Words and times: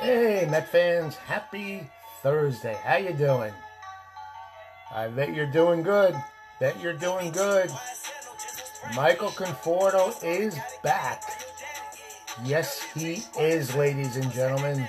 Hey, 0.00 0.46
Met 0.50 0.68
fans, 0.68 1.16
happy 1.16 1.88
Thursday. 2.22 2.78
How 2.82 2.96
you 2.96 3.12
doing? 3.12 3.52
I 4.94 5.08
bet 5.08 5.34
you're 5.34 5.46
doing 5.46 5.82
good. 5.82 6.14
Bet 6.60 6.80
you're 6.80 6.92
doing 6.92 7.32
good. 7.32 7.70
Michael 8.94 9.30
Conforto 9.30 10.12
is 10.22 10.58
back. 10.82 11.22
Yes, 12.44 12.82
he 12.94 13.22
is, 13.38 13.74
ladies 13.74 14.16
and 14.16 14.30
gentlemen. 14.32 14.86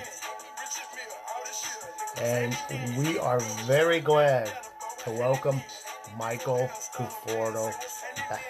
And 2.20 2.56
we 2.96 3.18
are 3.18 3.40
very 3.64 4.00
glad 4.00 4.50
to 5.04 5.10
welcome 5.12 5.60
Michael 6.18 6.68
Conforto 6.92 7.72
back. 8.28 8.44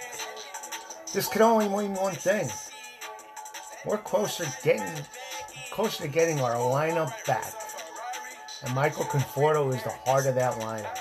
This 1.12 1.28
can 1.28 1.42
only 1.42 1.68
mean 1.68 1.94
one 1.94 2.14
thing. 2.14 2.48
We're 3.84 3.98
closer 3.98 4.46
getting 4.62 5.04
closer 5.76 6.04
to 6.04 6.08
getting 6.08 6.40
our 6.40 6.54
lineup 6.54 7.12
back. 7.26 7.52
And 8.64 8.74
Michael 8.74 9.04
Conforto 9.04 9.68
is 9.74 9.82
the 9.82 9.90
heart 9.90 10.24
of 10.24 10.34
that 10.36 10.54
lineup. 10.54 10.96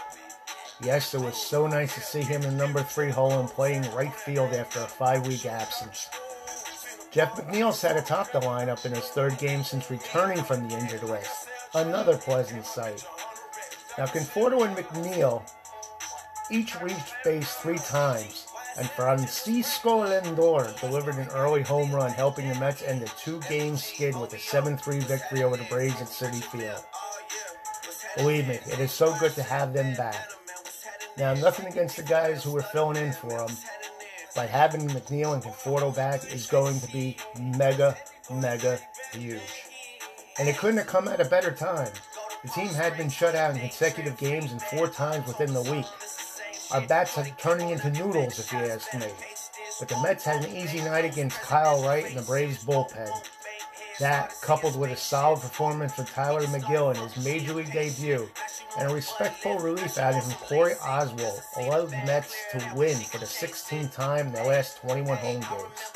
Yes, 0.84 1.14
it 1.14 1.22
was 1.22 1.38
so 1.38 1.66
nice 1.66 1.96
to 1.96 2.02
see 2.02 2.20
him 2.20 2.42
in 2.42 2.58
number 2.58 2.84
three 2.84 3.10
hole 3.10 3.40
and 3.40 3.48
playing 3.48 3.90
right 3.94 4.14
field 4.14 4.52
after 4.52 4.82
a 4.82 4.86
five 4.86 5.26
week 5.26 5.46
absence. 5.46 6.10
Jeff 7.10 7.38
McNeil 7.38 7.72
sat 7.72 7.96
atop 7.96 8.34
the 8.34 8.42
lineup 8.42 8.86
in 8.86 8.92
his 8.92 9.06
third 9.06 9.38
game 9.38 9.64
since 9.64 9.90
returning 9.90 10.44
from 10.44 10.68
the 10.68 10.78
injured 10.78 11.04
list. 11.04 11.48
Another 11.74 12.18
pleasant 12.18 12.66
sight. 12.66 13.02
Now, 13.98 14.08
Conforto 14.08 14.68
and 14.68 14.76
McNeil 14.76 15.42
each 16.52 16.82
reached 16.82 17.16
base 17.24 17.54
three 17.54 17.78
times, 17.78 18.48
and 18.78 18.90
Francisco 18.90 20.06
Lindor 20.06 20.80
delivered 20.82 21.16
an 21.16 21.30
early 21.30 21.64
home 21.64 21.92
run, 21.92 22.12
helping 22.12 22.50
the 22.50 22.56
Mets 22.56 22.84
end 22.84 23.02
a 23.04 23.08
two-game 23.18 23.78
skid 23.78 24.16
with 24.16 24.34
a 24.34 24.38
7-3 24.38 25.04
victory 25.04 25.44
over 25.44 25.56
the 25.56 25.64
Braves 25.66 26.02
at 26.02 26.08
Citi 26.08 26.44
Field. 26.44 26.84
Believe 28.18 28.48
me, 28.48 28.56
it 28.56 28.80
is 28.80 28.92
so 28.92 29.16
good 29.20 29.34
to 29.34 29.44
have 29.44 29.74
them 29.74 29.96
back. 29.96 30.30
Now, 31.18 31.34
nothing 31.34 31.68
against 31.68 31.96
the 31.96 32.04
guys 32.04 32.44
who 32.44 32.52
were 32.52 32.62
filling 32.62 32.98
in 32.98 33.14
for 33.14 33.30
them, 33.30 33.56
but 34.36 34.50
having 34.50 34.88
McNeil 34.90 35.34
and 35.34 35.44
Conforto 35.44 35.96
back 35.96 36.34
is 36.34 36.46
going 36.46 36.80
to 36.82 36.92
be 36.92 37.16
mega, 37.40 37.96
mega 38.30 38.80
huge. 39.14 39.40
And 40.38 40.50
it 40.50 40.58
couldn't 40.58 40.78
have 40.78 40.88
come 40.88 41.08
at 41.08 41.22
a 41.22 41.26
better 41.26 41.52
time. 41.52 41.92
The 42.44 42.50
team 42.50 42.68
had 42.68 42.98
been 42.98 43.10
shut 43.10 43.34
out 43.36 43.56
in 43.56 43.60
consecutive 43.62 44.18
games 44.18 44.52
and 44.52 44.62
four 44.62 44.90
times 44.90 45.26
within 45.26 45.54
the 45.54 45.62
week. 45.62 45.86
Our 46.76 46.86
bats 46.88 47.18
turning 47.38 47.70
into 47.70 47.90
noodles, 47.90 48.38
if 48.38 48.52
you 48.52 48.58
ask 48.58 48.94
me. 48.94 49.08
But 49.80 49.88
the 49.88 49.98
Mets 50.04 50.26
had 50.26 50.44
an 50.44 50.54
easy 50.54 50.80
night 50.80 51.06
against 51.06 51.40
Kyle 51.40 51.82
Wright 51.82 52.06
and 52.06 52.18
the 52.18 52.22
Braves 52.22 52.66
bullpen. 52.66 53.10
That, 54.02 54.34
coupled 54.42 54.78
with 54.78 54.92
a 54.92 54.98
solid 54.98 55.40
performance 55.40 55.94
from 55.94 56.04
Tylor 56.04 56.42
Megill 56.42 56.94
in 56.94 57.02
his 57.02 57.24
major 57.24 57.54
league 57.54 57.72
debut, 57.72 58.28
and 58.78 58.92
a 58.92 58.94
respectful 58.94 59.58
relief 59.60 59.98
outing 59.98 60.20
from 60.20 60.34
Corey 60.34 60.74
Oswalt, 60.82 61.40
allowed 61.56 61.92
the 61.92 62.04
Mets 62.06 62.36
to 62.52 62.72
win 62.76 62.98
for 62.98 63.20
the 63.20 63.26
16th 63.26 63.94
time 63.94 64.28
in 64.28 64.34
their 64.34 64.46
last 64.46 64.82
21 64.82 65.16
home 65.16 65.40
games. 65.40 65.92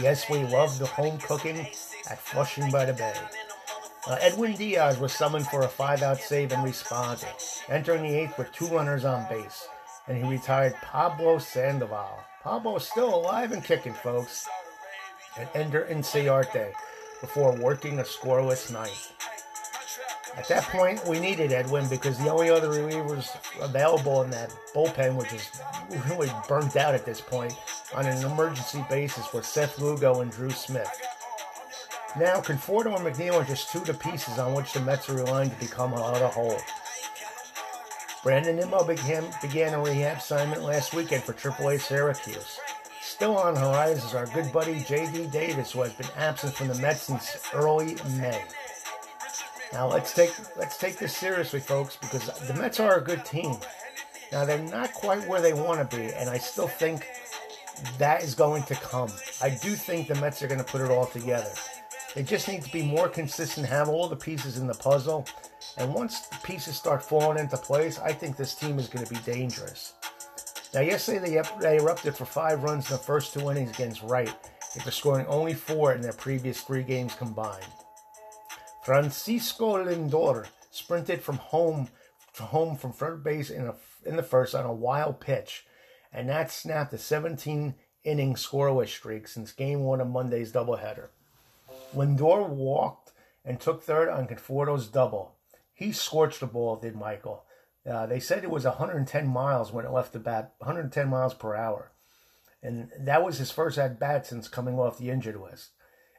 Yes, 0.00 0.30
we 0.30 0.44
love 0.44 0.78
the 0.78 0.86
home 0.86 1.18
cooking 1.18 1.58
at 2.08 2.18
Flushing 2.18 2.70
by 2.70 2.86
the 2.86 2.94
Bay. 2.94 3.12
Uh, 4.08 4.16
Edwin 4.20 4.54
Diaz 4.54 4.98
was 5.00 5.12
summoned 5.12 5.48
for 5.48 5.62
a 5.62 5.68
five-out 5.68 6.18
save 6.18 6.52
and 6.52 6.62
responded, 6.62 7.28
entering 7.68 8.04
the 8.04 8.14
eighth 8.14 8.38
with 8.38 8.52
two 8.52 8.66
runners 8.68 9.04
on 9.04 9.28
base, 9.28 9.66
and 10.06 10.16
he 10.16 10.30
retired 10.30 10.74
Pablo 10.80 11.38
Sandoval. 11.38 12.22
Pablo's 12.44 12.88
still 12.88 13.12
alive 13.12 13.50
and 13.50 13.64
kicking, 13.64 13.94
folks. 13.94 14.46
And 15.36 15.48
Ender 15.54 15.88
Inciarte 15.90 16.72
before 17.20 17.56
working 17.56 17.98
a 17.98 18.04
scoreless 18.04 18.72
ninth. 18.72 19.12
At 20.36 20.46
that 20.48 20.62
point, 20.64 21.04
we 21.08 21.18
needed 21.18 21.50
Edwin 21.50 21.88
because 21.88 22.18
the 22.18 22.30
only 22.30 22.48
other 22.48 22.68
relievers 22.68 23.28
available 23.60 24.22
in 24.22 24.30
that 24.30 24.54
bullpen, 24.74 25.16
which 25.16 25.32
is 25.32 25.50
really 26.08 26.30
burnt 26.48 26.76
out 26.76 26.94
at 26.94 27.04
this 27.04 27.20
point, 27.20 27.54
on 27.94 28.06
an 28.06 28.24
emergency 28.24 28.84
basis 28.88 29.32
were 29.32 29.42
Seth 29.42 29.80
Lugo 29.80 30.20
and 30.20 30.30
Drew 30.30 30.50
Smith. 30.50 30.88
Now, 32.18 32.40
Conforto 32.40 32.96
and 32.96 33.04
McNeil 33.04 33.34
are 33.34 33.44
just 33.44 33.70
two 33.70 33.78
of 33.78 33.86
the 33.86 33.92
pieces 33.94 34.38
on 34.38 34.54
which 34.54 34.72
the 34.72 34.80
Mets 34.80 35.10
are 35.10 35.16
relying 35.16 35.50
to 35.50 35.56
become 35.56 35.92
a 35.92 36.00
lot 36.00 36.22
of 36.22 36.32
whole. 36.32 36.58
Brandon 38.22 38.56
Nimmo 38.56 38.84
began, 38.84 39.24
began 39.42 39.74
a 39.74 39.80
rehab 39.82 40.16
assignment 40.16 40.62
last 40.62 40.94
weekend 40.94 41.24
for 41.24 41.34
AAA 41.34 41.78
Syracuse. 41.78 42.58
Still 43.02 43.36
on 43.36 43.52
the 43.52 43.60
horizon 43.60 44.06
is 44.08 44.14
our 44.14 44.26
good 44.26 44.50
buddy 44.50 44.80
J.D. 44.80 45.26
Davis, 45.26 45.72
who 45.72 45.82
has 45.82 45.92
been 45.92 46.08
absent 46.16 46.54
from 46.54 46.68
the 46.68 46.74
Mets 46.76 47.02
since 47.02 47.36
early 47.52 47.96
May. 48.16 48.42
Now 49.74 49.86
let's 49.86 50.14
take 50.14 50.32
let's 50.56 50.78
take 50.78 50.96
this 50.96 51.14
seriously, 51.14 51.60
folks, 51.60 51.96
because 51.96 52.26
the 52.48 52.54
Mets 52.54 52.80
are 52.80 52.96
a 52.96 53.00
good 53.00 53.24
team. 53.26 53.56
Now 54.32 54.46
they're 54.46 54.58
not 54.58 54.92
quite 54.94 55.28
where 55.28 55.40
they 55.42 55.52
want 55.52 55.88
to 55.88 55.96
be, 55.96 56.12
and 56.14 56.30
I 56.30 56.38
still 56.38 56.68
think 56.68 57.06
that 57.98 58.22
is 58.22 58.34
going 58.34 58.62
to 58.64 58.74
come. 58.74 59.10
I 59.42 59.50
do 59.50 59.74
think 59.74 60.08
the 60.08 60.14
Mets 60.16 60.42
are 60.42 60.48
going 60.48 60.60
to 60.60 60.64
put 60.64 60.80
it 60.80 60.90
all 60.90 61.06
together. 61.06 61.52
They 62.16 62.22
just 62.22 62.48
need 62.48 62.62
to 62.62 62.72
be 62.72 62.80
more 62.80 63.10
consistent, 63.10 63.66
have 63.66 63.90
all 63.90 64.08
the 64.08 64.16
pieces 64.16 64.56
in 64.56 64.66
the 64.66 64.72
puzzle. 64.72 65.26
And 65.76 65.92
once 65.92 66.20
the 66.20 66.38
pieces 66.42 66.74
start 66.74 67.04
falling 67.04 67.38
into 67.38 67.58
place, 67.58 67.98
I 67.98 68.10
think 68.14 68.38
this 68.38 68.54
team 68.54 68.78
is 68.78 68.88
going 68.88 69.04
to 69.04 69.12
be 69.12 69.20
dangerous. 69.20 69.92
Now, 70.72 70.80
yesterday 70.80 71.18
they, 71.18 71.42
they 71.60 71.76
erupted 71.76 72.16
for 72.16 72.24
five 72.24 72.62
runs 72.62 72.90
in 72.90 72.96
the 72.96 73.02
first 73.02 73.34
two 73.34 73.50
innings 73.50 73.72
against 73.72 74.02
Wright, 74.02 74.34
after 74.74 74.90
scoring 74.90 75.26
only 75.26 75.52
four 75.52 75.92
in 75.92 76.00
their 76.00 76.14
previous 76.14 76.62
three 76.62 76.82
games 76.82 77.14
combined. 77.14 77.66
Francisco 78.82 79.84
Lindor 79.84 80.46
sprinted 80.70 81.20
from 81.20 81.36
home 81.36 81.86
to 82.32 82.44
home 82.44 82.78
from 82.78 82.94
third 82.94 83.22
base 83.24 83.50
in, 83.50 83.66
a, 83.66 83.74
in 84.06 84.16
the 84.16 84.22
first 84.22 84.54
on 84.54 84.64
a 84.64 84.72
wild 84.72 85.20
pitch, 85.20 85.66
and 86.14 86.30
that 86.30 86.50
snapped 86.50 86.94
a 86.94 86.98
17 86.98 87.74
inning 88.04 88.34
scoreless 88.36 88.88
streak 88.88 89.28
since 89.28 89.52
game 89.52 89.80
one 89.80 90.00
of 90.00 90.08
Monday's 90.08 90.50
doubleheader. 90.50 91.08
Lindor 91.94 92.48
walked 92.48 93.12
and 93.44 93.60
took 93.60 93.82
third 93.82 94.08
on 94.08 94.26
Conforto's 94.26 94.88
double. 94.88 95.36
He 95.72 95.92
scorched 95.92 96.40
the 96.40 96.46
ball, 96.46 96.76
did 96.76 96.96
Michael. 96.96 97.44
Uh, 97.88 98.06
they 98.06 98.18
said 98.18 98.42
it 98.42 98.50
was 98.50 98.64
110 98.64 99.28
miles 99.28 99.72
when 99.72 99.84
it 99.84 99.92
left 99.92 100.12
the 100.12 100.18
bat, 100.18 100.54
110 100.58 101.08
miles 101.08 101.34
per 101.34 101.54
hour. 101.54 101.92
And 102.62 102.90
that 102.98 103.24
was 103.24 103.38
his 103.38 103.50
first 103.50 103.78
at 103.78 104.00
bat 104.00 104.26
since 104.26 104.48
coming 104.48 104.78
off 104.78 104.98
the 104.98 105.10
injured 105.10 105.40
list. 105.40 105.70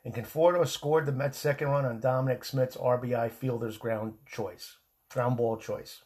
And 0.06 0.16
Conforto 0.16 0.66
scored 0.66 1.06
the 1.06 1.12
Mets' 1.12 1.38
second 1.38 1.68
run 1.68 1.86
on 1.86 2.00
Dominic 2.00 2.46
Smith's 2.46 2.78
RBI 2.78 3.32
fielder's 3.32 3.78
ground 3.78 4.14
choice, 4.26 4.78
ground 5.10 5.36
ball 5.36 5.58
choice, 5.58 6.04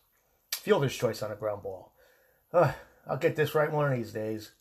fielder's 0.51 0.95
choice 0.95 1.21
on 1.21 1.31
a 1.31 1.35
ground 1.35 1.61
ball. 1.61 1.93
Uh, 2.51 2.71
I'll 3.07 3.17
get 3.17 3.35
this 3.35 3.53
right 3.53 3.71
one 3.71 3.91
of 3.91 3.97
these 3.97 4.11
days. 4.11 4.53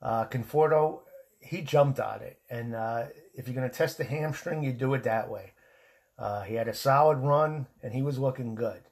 Uh, 0.00 0.26
Conforto, 0.26 1.00
he 1.44 1.60
jumped 1.60 2.00
on 2.00 2.22
it, 2.22 2.38
and 2.48 2.74
uh, 2.74 3.04
if 3.34 3.46
you're 3.46 3.54
going 3.54 3.68
to 3.68 3.76
test 3.76 3.98
the 3.98 4.04
hamstring, 4.04 4.62
you 4.62 4.72
do 4.72 4.94
it 4.94 5.04
that 5.04 5.30
way. 5.30 5.52
Uh, 6.18 6.42
he 6.42 6.54
had 6.54 6.68
a 6.68 6.74
solid 6.74 7.18
run, 7.18 7.66
and 7.82 7.92
he 7.92 8.02
was 8.02 8.18
looking 8.18 8.54
good. 8.54 8.82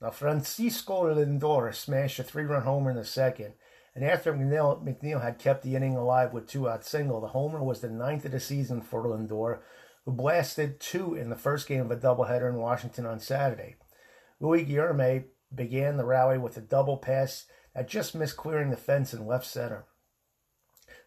Now, 0.00 0.10
Francisco 0.10 1.14
Lindor 1.14 1.72
smashed 1.74 2.18
a 2.18 2.24
three 2.24 2.44
run 2.44 2.62
homer 2.62 2.90
in 2.90 2.96
the 2.96 3.04
second, 3.04 3.54
and 3.94 4.04
after 4.04 4.32
McNeil, 4.32 4.82
McNeil 4.82 5.22
had 5.22 5.38
kept 5.38 5.62
the 5.62 5.76
inning 5.76 5.96
alive 5.96 6.32
with 6.32 6.48
two 6.48 6.68
out 6.68 6.84
single, 6.84 7.20
the 7.20 7.28
homer 7.28 7.62
was 7.62 7.80
the 7.80 7.90
ninth 7.90 8.24
of 8.24 8.32
the 8.32 8.40
season 8.40 8.80
for 8.80 9.04
Lindor, 9.04 9.60
who 10.04 10.12
blasted 10.12 10.80
two 10.80 11.14
in 11.14 11.30
the 11.30 11.36
first 11.36 11.68
game 11.68 11.82
of 11.82 11.90
a 11.90 11.96
doubleheader 11.96 12.48
in 12.48 12.56
Washington 12.56 13.06
on 13.06 13.20
Saturday. 13.20 13.76
Luis 14.40 14.66
Guillorme 14.66 15.24
began 15.54 15.96
the 15.96 16.04
rally 16.04 16.38
with 16.38 16.56
a 16.56 16.60
double 16.60 16.96
pass 16.96 17.44
that 17.74 17.86
just 17.86 18.14
missed 18.14 18.36
clearing 18.36 18.70
the 18.70 18.76
fence 18.76 19.14
in 19.14 19.26
left 19.26 19.46
center. 19.46 19.84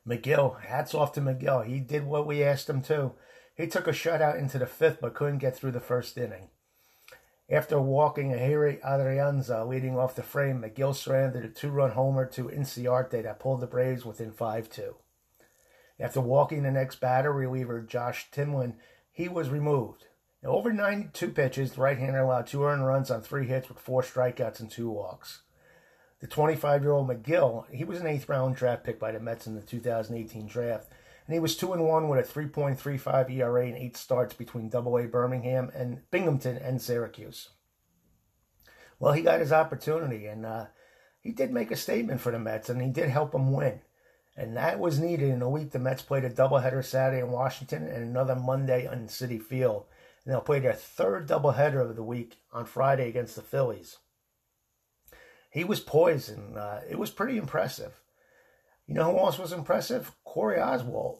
Megill, 0.08 0.62
hats 0.62 0.94
off 0.94 1.14
to 1.14 1.22
Megill. 1.22 1.66
He 1.66 1.80
did 1.80 2.06
what 2.06 2.28
we 2.28 2.44
asked 2.44 2.70
him 2.70 2.82
to. 2.84 3.14
He 3.56 3.68
took 3.68 3.88
a 3.88 3.92
shutout 3.92 4.38
into 4.38 4.60
the 4.60 4.66
fifth 4.66 5.00
but 5.02 5.16
couldn't 5.16 5.40
get 5.40 5.56
through 5.56 5.72
the 5.72 5.80
first 5.80 6.18
inning. 6.18 6.50
After 7.50 7.80
walking 7.80 8.34
a 8.34 8.38
Ehire 8.38 8.82
Adrianza 8.82 9.68
leading 9.68 9.98
off 9.98 10.16
the 10.16 10.24
frame, 10.24 10.62
Megill 10.62 10.96
surrendered 10.96 11.46
a 11.46 11.50
two-run 11.50 11.92
homer 11.92 12.26
to 12.28 12.50
Inciarte 12.50 13.24
that 13.24 13.40
pulled 13.40 13.62
the 13.62 13.68
Braves 13.68 14.04
within 14.04 14.32
5-2. 14.32 14.96
After 16.00 16.22
walking 16.22 16.64
the 16.64 16.72
next 16.72 17.00
batter, 17.00 17.32
reliever 17.32 17.82
Josh 17.82 18.30
Tomlin, 18.32 18.76
he 19.12 19.30
was 19.30 19.50
removed. 19.50 20.08
Now, 20.44 20.50
over 20.50 20.74
92 20.74 21.30
pitches, 21.30 21.72
the 21.74 21.82
right-hander 21.82 22.20
allowed 22.20 22.48
two 22.48 22.64
earned 22.64 22.86
runs 22.86 23.10
on 23.10 23.22
three 23.22 23.48
hits 23.48 23.70
with 23.70 23.80
four 23.80 24.02
strikeouts 24.02 24.60
and 24.60 24.70
two 24.70 24.90
walks. 24.90 25.42
The 26.26 26.32
25 26.32 26.82
year 26.82 26.92
old 26.92 27.08
Megill, 27.08 27.70
he 27.70 27.84
was 27.84 28.02
an 28.02 28.08
eighth 28.08 28.28
round 28.28 28.56
draft 28.56 28.84
pick 28.84 29.00
by 29.00 29.12
the 29.12 29.20
Mets 29.20 29.46
in 29.46 29.54
the 29.54 29.62
2018 29.62 30.48
draft, 30.48 30.92
and 31.28 31.36
he 31.36 31.40
was 31.40 31.56
2 31.56 31.74
and 31.74 31.86
1 31.86 32.10
with 32.10 32.20
a 32.20 32.34
3.35 32.34 33.30
ERA 33.30 33.68
and 33.68 33.78
eight 33.78 33.96
starts 33.96 34.34
between 34.34 34.68
Double 34.68 34.96
AA 34.96 35.04
Birmingham 35.04 35.70
and 35.76 36.02
Binghamton 36.10 36.58
and 36.58 36.82
Syracuse. 36.82 37.50
Well, 38.98 39.14
he 39.14 39.22
got 39.22 39.40
his 39.40 39.52
opportunity, 39.52 40.26
and 40.26 40.48
uh, 40.48 40.66
he 41.22 41.32
did 41.32 41.52
make 41.52 41.70
a 41.70 41.76
statement 41.76 42.22
for 42.22 42.32
the 42.32 42.40
Mets, 42.40 42.70
and 42.70 42.82
he 42.82 42.90
did 42.90 43.10
help 43.10 43.32
them 43.32 43.54
win. 43.54 43.82
And 44.36 44.58
that 44.58 44.80
was 44.80 44.98
needed 44.98 45.30
in 45.30 45.44
a 45.44 45.50
week. 45.50 45.74
The 45.74 45.78
Mets 45.78 46.02
played 46.02 46.26
a 46.26 46.32
doubleheader 46.32 46.84
Saturday 46.84 47.22
in 47.22 47.30
Washington 47.30 47.84
and 47.84 48.04
another 48.04 48.36
Monday 48.36 48.88
on 48.88 49.10
Citi 49.10 49.40
Field. 49.40 49.86
And 50.24 50.34
they'll 50.34 50.42
play 50.42 50.60
their 50.60 50.74
third 50.74 51.28
doubleheader 51.28 51.88
of 51.88 51.96
the 51.96 52.04
week 52.04 52.38
on 52.52 52.66
Friday 52.66 53.10
against 53.10 53.36
the 53.36 53.44
Phillies. 53.44 54.00
He 55.56 55.64
was 55.64 55.80
poised, 55.80 56.30
and 56.30 56.58
uh, 56.58 56.82
it 56.90 57.00
was 57.00 57.12
pretty 57.12 57.38
impressive. 57.38 58.02
You 58.88 58.94
know 58.94 59.14
who 59.14 59.20
else 59.20 59.40
was 59.40 59.54
impressive? 59.54 60.12
Corey 60.26 60.58
Oswalt. 60.58 61.20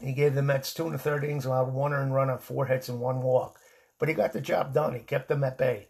He 0.00 0.14
gave 0.14 0.34
the 0.34 0.42
Mets 0.42 0.72
two 0.72 0.86
and 0.86 0.94
a 0.94 0.98
third 0.98 1.22
innings, 1.22 1.44
allowed 1.44 1.74
one 1.74 1.92
earned 1.92 2.14
run 2.14 2.30
on 2.30 2.38
four 2.38 2.64
hits 2.64 2.88
and 2.88 3.00
one 3.00 3.20
walk. 3.20 3.58
But 3.98 4.08
he 4.08 4.14
got 4.14 4.32
the 4.32 4.40
job 4.40 4.72
done. 4.72 4.94
He 4.94 5.00
kept 5.00 5.28
them 5.28 5.44
at 5.44 5.58
bay. 5.58 5.88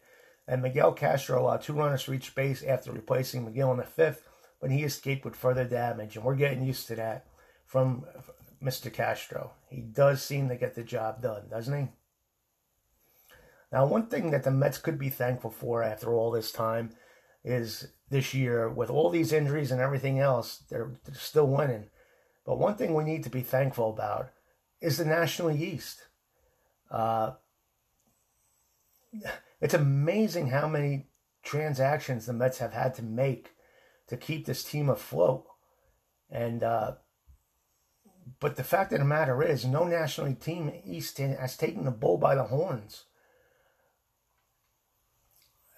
And 0.49 0.61
Miguel 0.61 0.93
Castro 0.93 1.41
allowed 1.41 1.63
two 1.63 1.75
runners 1.75 2.03
to 2.05 2.11
reach 2.11 2.35
base 2.35 2.65
after 2.65 2.91
replacing 2.91 3.47
Megill 3.47 3.71
in 3.71 3.77
the 3.77 3.85
fifth, 3.85 4.29
but 4.61 4.73
he 4.73 4.83
escaped 4.83 5.25
with 5.25 5.37
further 5.37 5.65
damage. 5.65 6.17
And 6.17 6.25
we're 6.25 6.35
getting 6.35 6.65
used 6.65 6.89
to 6.89 6.97
that 6.97 7.27
from 7.65 8.07
Mr. 8.61 8.93
Castro. 8.93 9.53
He 9.71 9.83
does 9.83 10.21
seem 10.21 10.49
to 10.49 10.57
get 10.57 10.75
the 10.75 10.83
job 10.83 11.23
done, 11.23 11.45
doesn't 11.49 11.81
he? 11.81 11.89
Now, 13.71 13.87
one 13.87 14.07
thing 14.07 14.33
that 14.33 14.43
the 14.43 14.51
Mets 14.51 14.79
could 14.79 14.99
be 14.99 15.11
thankful 15.11 15.51
for 15.51 15.85
after 15.85 16.13
all 16.13 16.33
this 16.33 16.51
time 16.51 16.91
is 17.45 17.89
this 18.11 18.33
year, 18.33 18.69
with 18.69 18.91
all 18.91 19.11
these 19.11 19.33
injuries 19.33 19.71
and 19.71 19.81
everything 19.81 20.19
else, 20.19 20.63
they're, 20.71 20.93
they're 21.05 21.15
still 21.15 21.47
winning. 21.47 21.91
But 22.47 22.59
one 22.59 22.77
thing 22.77 22.95
we 22.95 23.05
need 23.05 23.25
to 23.25 23.31
be 23.31 23.43
thankful 23.43 23.91
about 23.91 24.31
is 24.81 24.99
the 24.99 25.05
National 25.05 25.51
East. 25.51 26.03
Uh, 26.91 27.33
it's 29.61 29.75
amazing 29.75 30.49
how 30.49 30.69
many 30.69 31.07
transactions 31.43 32.27
the 32.27 32.33
Mets 32.33 32.59
have 32.59 32.73
had 32.73 32.95
to 32.95 33.03
make 33.03 33.51
to 34.09 34.17
keep 34.17 34.47
this 34.47 34.65
team 34.65 34.89
afloat. 34.89 35.47
And 36.31 36.63
uh, 36.63 36.93
but 38.41 38.57
the 38.57 38.65
fact 38.65 38.93
of 38.93 38.99
the 38.99 39.05
matter 39.05 39.43
is, 39.43 39.65
no 39.65 39.85
National 39.85 40.35
team 40.35 40.73
East 40.85 41.19
has 41.19 41.57
taken 41.57 41.85
the 41.85 41.91
bull 41.91 42.19
by 42.19 42.35
the 42.35 42.45
horns. 42.45 43.05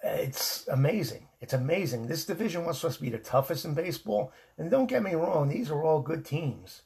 It's 0.02 0.66
amazing. 0.68 1.25
It's 1.40 1.52
amazing. 1.52 2.06
This 2.06 2.24
division 2.24 2.64
was 2.64 2.78
supposed 2.78 2.98
to 2.98 3.04
be 3.04 3.10
the 3.10 3.18
toughest 3.18 3.64
in 3.64 3.74
baseball. 3.74 4.32
And 4.56 4.70
don't 4.70 4.86
get 4.86 5.02
me 5.02 5.14
wrong, 5.14 5.48
these 5.48 5.70
are 5.70 5.82
all 5.82 6.00
good 6.00 6.24
teams. 6.24 6.82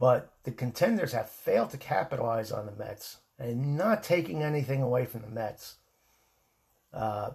But 0.00 0.32
the 0.44 0.50
contenders 0.50 1.12
have 1.12 1.28
failed 1.28 1.70
to 1.70 1.76
capitalize 1.76 2.50
on 2.50 2.66
the 2.66 2.72
Mets 2.72 3.18
and 3.38 3.76
not 3.76 4.02
taking 4.02 4.42
anything 4.42 4.82
away 4.82 5.04
from 5.04 5.22
the 5.22 5.28
Mets. 5.28 5.76
Uh, 6.92 7.30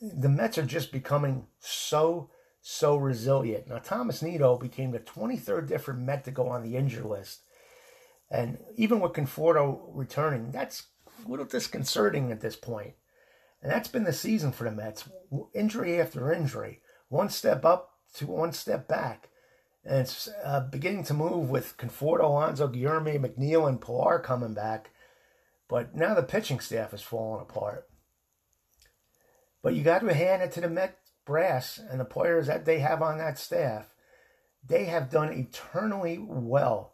the 0.00 0.28
Mets 0.28 0.58
are 0.58 0.64
just 0.64 0.92
becoming 0.92 1.46
so, 1.58 2.30
so 2.60 2.96
resilient. 2.96 3.68
Now, 3.68 3.78
Thomas 3.78 4.22
Nido 4.22 4.56
became 4.56 4.92
the 4.92 5.00
23rd 5.00 5.66
different 5.66 6.00
Met 6.00 6.24
to 6.24 6.30
go 6.30 6.48
on 6.48 6.62
the 6.62 6.76
injured 6.76 7.04
list. 7.04 7.42
And 8.30 8.58
even 8.76 9.00
with 9.00 9.12
Conforto 9.12 9.80
returning, 9.92 10.50
that's 10.50 10.84
a 11.24 11.28
little 11.28 11.46
disconcerting 11.46 12.30
at 12.30 12.40
this 12.40 12.56
point. 12.56 12.94
And 13.66 13.74
that's 13.74 13.88
been 13.88 14.04
the 14.04 14.12
season 14.12 14.52
for 14.52 14.62
the 14.62 14.70
Mets. 14.70 15.08
Injury 15.52 16.00
after 16.00 16.32
injury. 16.32 16.82
One 17.08 17.28
step 17.28 17.64
up 17.64 17.94
to 18.14 18.24
one 18.28 18.52
step 18.52 18.86
back. 18.86 19.28
And 19.84 20.02
it's 20.02 20.28
uh, 20.44 20.60
beginning 20.60 21.02
to 21.06 21.14
move 21.14 21.50
with 21.50 21.76
Conforto, 21.76 22.22
Alonso, 22.22 22.68
Guillorme, 22.68 23.18
McNeil, 23.18 23.68
and 23.68 23.80
Pillar 23.80 24.20
coming 24.20 24.54
back. 24.54 24.90
But 25.68 25.96
now 25.96 26.14
the 26.14 26.22
pitching 26.22 26.60
staff 26.60 26.94
is 26.94 27.02
falling 27.02 27.42
apart. 27.42 27.88
But 29.64 29.74
you 29.74 29.82
got 29.82 30.02
to 30.02 30.14
hand 30.14 30.42
it 30.42 30.52
to 30.52 30.60
the 30.60 30.70
Met 30.70 30.98
brass 31.24 31.80
and 31.90 31.98
the 31.98 32.04
players 32.04 32.46
that 32.46 32.66
they 32.66 32.78
have 32.78 33.02
on 33.02 33.18
that 33.18 33.36
staff. 33.36 33.92
They 34.64 34.84
have 34.84 35.10
done 35.10 35.32
eternally 35.32 36.24
well 36.24 36.92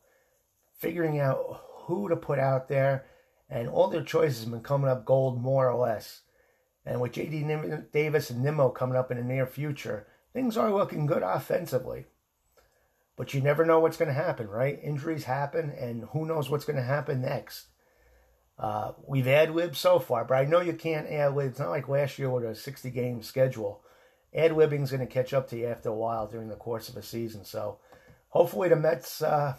figuring 0.78 1.20
out 1.20 1.60
who 1.84 2.08
to 2.08 2.16
put 2.16 2.38
out 2.38 2.68
there, 2.68 3.04
and 3.50 3.68
all 3.68 3.88
their 3.88 4.02
choices 4.02 4.44
have 4.44 4.50
been 4.50 4.62
coming 4.62 4.88
up 4.88 5.04
gold 5.04 5.38
more 5.38 5.68
or 5.68 5.78
less. 5.78 6.22
And 6.84 7.00
with 7.00 7.12
J.D. 7.12 7.46
Davis 7.92 8.30
and 8.30 8.42
Nimmo 8.42 8.70
coming 8.70 8.96
up 8.96 9.10
in 9.10 9.16
the 9.16 9.24
near 9.24 9.46
future, 9.46 10.06
things 10.32 10.56
are 10.56 10.72
looking 10.72 11.06
good 11.06 11.22
offensively. 11.22 12.06
But 13.16 13.34
you 13.34 13.40
never 13.40 13.64
know 13.64 13.78
what's 13.78 13.96
going 13.96 14.08
to 14.08 14.14
happen, 14.14 14.48
right? 14.48 14.80
Injuries 14.82 15.24
happen, 15.24 15.70
and 15.70 16.04
who 16.12 16.26
knows 16.26 16.50
what's 16.50 16.64
going 16.64 16.76
to 16.76 16.82
happen 16.82 17.20
next. 17.20 17.66
Uh, 18.58 18.92
we've 19.06 19.28
ad 19.28 19.50
libbed 19.50 19.76
so 19.76 19.98
far, 19.98 20.24
but 20.24 20.34
I 20.34 20.44
know 20.44 20.60
you 20.60 20.72
can't 20.72 21.08
ad 21.08 21.34
lib. 21.34 21.50
It's 21.50 21.58
not 21.58 21.70
like 21.70 21.88
last 21.88 22.18
year 22.18 22.30
with 22.30 22.44
a 22.44 22.54
60 22.54 22.90
game 22.90 23.22
schedule. 23.22 23.82
Ad 24.34 24.52
libbing's 24.52 24.90
going 24.90 25.06
to 25.06 25.12
catch 25.12 25.34
up 25.34 25.48
to 25.50 25.58
you 25.58 25.66
after 25.66 25.88
a 25.88 25.94
while 25.94 26.26
during 26.26 26.48
the 26.48 26.56
course 26.56 26.88
of 26.88 26.96
a 26.96 27.02
season. 27.02 27.44
So 27.44 27.78
hopefully 28.28 28.68
the 28.68 28.76
Mets 28.76 29.20
uh, 29.20 29.56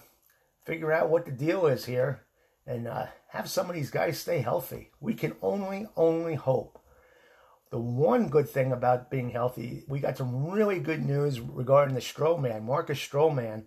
figure 0.65 0.91
out 0.91 1.09
what 1.09 1.25
the 1.25 1.31
deal 1.31 1.67
is 1.67 1.85
here 1.85 2.21
and 2.65 2.87
uh, 2.87 3.07
have 3.29 3.49
some 3.49 3.69
of 3.69 3.75
these 3.75 3.91
guys 3.91 4.19
stay 4.19 4.39
healthy. 4.39 4.91
We 4.99 5.13
can 5.13 5.35
only, 5.41 5.87
only 5.95 6.35
hope. 6.35 6.79
The 7.73 7.79
one 7.79 8.27
good 8.29 8.47
thing 8.47 8.71
about 8.71 9.09
being 9.09 9.31
healthy, 9.31 9.83
we 9.87 9.99
got 9.99 10.15
some 10.15 10.51
really 10.51 10.79
good 10.79 11.03
news 11.03 11.39
regarding 11.39 11.95
the 11.95 12.01
Stroman, 12.01 12.61
Marcus 12.61 12.99
Stroman. 12.99 13.63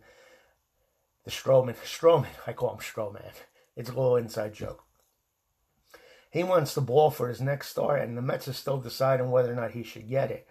The 1.24 1.32
Stroman, 1.32 1.74
Stroman, 1.84 2.28
I 2.46 2.52
call 2.52 2.74
him 2.74 2.78
Stroman. 2.78 3.32
It's 3.74 3.90
a 3.90 3.92
little 3.92 4.14
inside 4.14 4.54
joke. 4.54 4.84
He 6.30 6.44
wants 6.44 6.72
the 6.72 6.82
ball 6.82 7.10
for 7.10 7.28
his 7.28 7.40
next 7.40 7.70
start, 7.70 8.00
and 8.00 8.16
the 8.16 8.22
Mets 8.22 8.46
are 8.46 8.52
still 8.52 8.78
deciding 8.78 9.32
whether 9.32 9.52
or 9.52 9.56
not 9.56 9.72
he 9.72 9.82
should 9.82 10.08
get 10.08 10.30
it. 10.30 10.46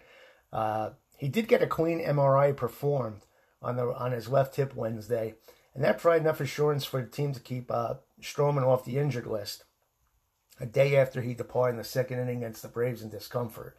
Uh, 0.51 0.89
he 1.15 1.29
did 1.29 1.47
get 1.47 1.63
a 1.63 1.67
clean 1.67 2.05
MRI 2.05 2.53
performed 2.53 3.21
on 3.61 3.77
the 3.77 3.85
on 3.85 4.11
his 4.11 4.27
left 4.27 4.57
hip 4.57 4.75
Wednesday, 4.75 5.35
and 5.73 5.81
that 5.81 5.99
provided 5.99 6.25
enough 6.25 6.41
assurance 6.41 6.83
for 6.83 7.01
the 7.01 7.07
team 7.07 7.31
to 7.31 7.39
keep 7.39 7.71
uh, 7.71 7.93
off 8.37 8.83
the 8.83 8.97
injured 8.97 9.27
list 9.27 9.63
a 10.59 10.65
day 10.65 10.95
after 10.95 11.21
he 11.21 11.33
departed 11.33 11.73
in 11.73 11.77
the 11.77 11.83
second 11.83 12.19
inning 12.19 12.37
against 12.37 12.61
the 12.61 12.67
Braves 12.67 13.01
in 13.01 13.09
discomfort. 13.09 13.77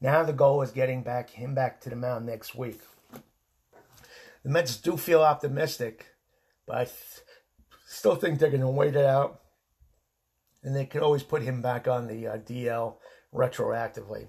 Now 0.00 0.22
the 0.22 0.32
goal 0.32 0.62
is 0.62 0.70
getting 0.70 1.02
back 1.02 1.30
him 1.30 1.54
back 1.54 1.80
to 1.82 1.90
the 1.90 1.96
mound 1.96 2.26
next 2.26 2.54
week. 2.54 2.80
The 4.42 4.50
Mets 4.50 4.76
do 4.76 4.96
feel 4.96 5.22
optimistic, 5.22 6.14
but 6.66 6.76
I 6.76 6.84
th- 6.84 7.22
still 7.86 8.14
think 8.14 8.38
they're 8.38 8.50
going 8.50 8.60
to 8.60 8.68
wait 8.68 8.96
it 8.96 9.04
out, 9.04 9.40
and 10.62 10.76
they 10.76 10.84
could 10.84 11.02
always 11.02 11.22
put 11.22 11.42
him 11.42 11.62
back 11.62 11.88
on 11.88 12.06
the 12.06 12.26
uh, 12.26 12.36
DL 12.36 12.96
retroactively. 13.34 14.28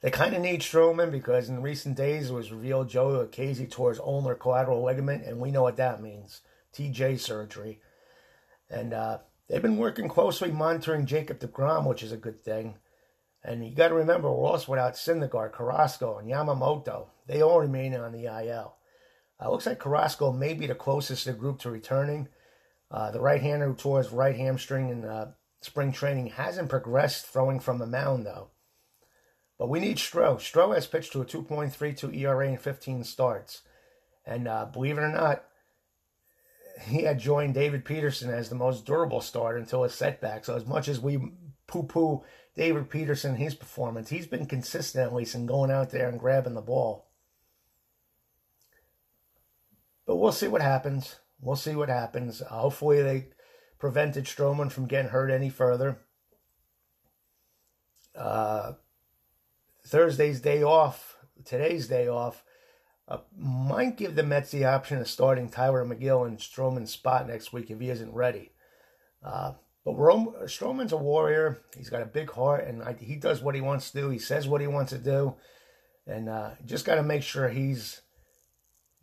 They 0.00 0.10
kind 0.10 0.34
of 0.34 0.42
need 0.42 0.60
Stroman 0.60 1.10
because 1.10 1.48
in 1.48 1.62
recent 1.62 1.96
days 1.96 2.28
it 2.28 2.34
was 2.34 2.52
revealed 2.52 2.90
Joe 2.90 3.08
Lucchesi 3.08 3.70
tore 3.70 3.90
his 3.90 4.00
ulnar 4.00 4.34
collateral 4.34 4.82
ligament, 4.82 5.24
and 5.24 5.38
we 5.38 5.50
know 5.50 5.62
what 5.62 5.76
that 5.76 6.02
means 6.02 6.42
TJ 6.74 7.20
surgery. 7.20 7.80
And 8.68 8.92
uh, 8.92 9.18
They've 9.48 9.62
been 9.62 9.76
working 9.76 10.08
closely 10.08 10.50
monitoring 10.50 11.06
Jacob 11.06 11.38
DeGrom, 11.38 11.86
which 11.86 12.02
is 12.02 12.12
a 12.12 12.16
good 12.16 12.40
thing. 12.40 12.76
And 13.42 13.64
you 13.64 13.74
got 13.74 13.88
to 13.88 13.94
remember, 13.94 14.30
we're 14.30 14.48
also 14.48 14.72
without 14.72 14.94
Syndergaard, 14.94 15.52
Carrasco, 15.52 16.18
and 16.18 16.30
Yamamoto. 16.30 17.08
They 17.26 17.42
all 17.42 17.60
remain 17.60 17.94
on 17.94 18.12
the 18.12 18.24
IL. 18.24 18.76
Uh, 19.40 19.50
looks 19.50 19.66
like 19.66 19.78
Carrasco 19.78 20.32
may 20.32 20.54
be 20.54 20.66
the 20.66 20.74
closest 20.74 21.24
to 21.24 21.32
the 21.32 21.38
group 21.38 21.58
to 21.60 21.70
returning. 21.70 22.28
Uh, 22.90 23.10
the 23.10 23.20
right-hander 23.20 23.66
who 23.66 23.74
tore 23.74 23.98
his 23.98 24.12
right 24.12 24.36
hamstring 24.36 24.88
in 24.88 25.04
uh, 25.04 25.32
spring 25.60 25.92
training 25.92 26.28
hasn't 26.28 26.70
progressed 26.70 27.26
throwing 27.26 27.60
from 27.60 27.78
the 27.78 27.86
mound, 27.86 28.24
though. 28.24 28.48
But 29.58 29.68
we 29.68 29.80
need 29.80 29.98
Stroh. 29.98 30.36
Stroh 30.36 30.74
has 30.74 30.86
pitched 30.86 31.12
to 31.12 31.20
a 31.20 31.24
2.32 31.24 32.16
ERA 32.16 32.48
in 32.48 32.56
15 32.56 33.04
starts. 33.04 33.62
And 34.24 34.48
uh, 34.48 34.66
believe 34.66 34.96
it 34.96 35.02
or 35.02 35.08
not, 35.08 35.44
he 36.82 37.02
had 37.02 37.18
joined 37.18 37.54
David 37.54 37.84
Peterson 37.84 38.30
as 38.30 38.48
the 38.48 38.54
most 38.54 38.84
durable 38.84 39.20
starter 39.20 39.58
until 39.58 39.84
a 39.84 39.90
setback. 39.90 40.44
So 40.44 40.56
as 40.56 40.66
much 40.66 40.88
as 40.88 41.00
we 41.00 41.32
poo-poo 41.66 42.22
David 42.54 42.90
Peterson, 42.90 43.36
his 43.36 43.54
performance, 43.54 44.10
he's 44.10 44.26
been 44.26 44.46
consistent 44.46 45.04
at 45.04 45.14
least 45.14 45.34
in 45.34 45.46
going 45.46 45.70
out 45.70 45.90
there 45.90 46.08
and 46.08 46.18
grabbing 46.18 46.54
the 46.54 46.60
ball. 46.60 47.08
But 50.06 50.16
we'll 50.16 50.32
see 50.32 50.48
what 50.48 50.62
happens. 50.62 51.16
We'll 51.40 51.56
see 51.56 51.74
what 51.74 51.88
happens. 51.88 52.42
Uh, 52.42 52.46
hopefully 52.46 53.02
they 53.02 53.28
prevented 53.78 54.24
Stroman 54.24 54.70
from 54.70 54.86
getting 54.86 55.10
hurt 55.10 55.30
any 55.30 55.50
further. 55.50 55.98
Uh, 58.14 58.72
Thursday's 59.86 60.40
day 60.40 60.62
off, 60.62 61.16
today's 61.44 61.88
day 61.88 62.08
off, 62.08 62.44
uh, 63.08 63.18
might 63.36 63.96
give 63.96 64.14
the 64.14 64.22
Mets 64.22 64.50
the 64.50 64.64
option 64.64 64.98
of 64.98 65.08
starting 65.08 65.48
Tylor 65.48 65.84
Megill 65.84 66.26
in 66.26 66.36
Stroman's 66.36 66.92
spot 66.92 67.28
next 67.28 67.52
week 67.52 67.70
if 67.70 67.80
he 67.80 67.90
isn't 67.90 68.14
ready. 68.14 68.52
Uh, 69.22 69.52
but 69.84 69.94
Rome, 69.96 70.34
Stroman's 70.44 70.92
a 70.92 70.96
warrior. 70.96 71.60
He's 71.76 71.90
got 71.90 72.02
a 72.02 72.06
big 72.06 72.30
heart, 72.30 72.66
and 72.66 72.82
I, 72.82 72.94
he 72.94 73.16
does 73.16 73.42
what 73.42 73.54
he 73.54 73.60
wants 73.60 73.90
to 73.90 74.00
do. 74.00 74.08
He 74.08 74.18
says 74.18 74.48
what 74.48 74.62
he 74.62 74.66
wants 74.66 74.92
to 74.92 74.98
do, 74.98 75.34
and 76.06 76.28
uh, 76.28 76.50
just 76.64 76.86
got 76.86 76.94
to 76.94 77.02
make 77.02 77.22
sure 77.22 77.48
he's 77.48 78.00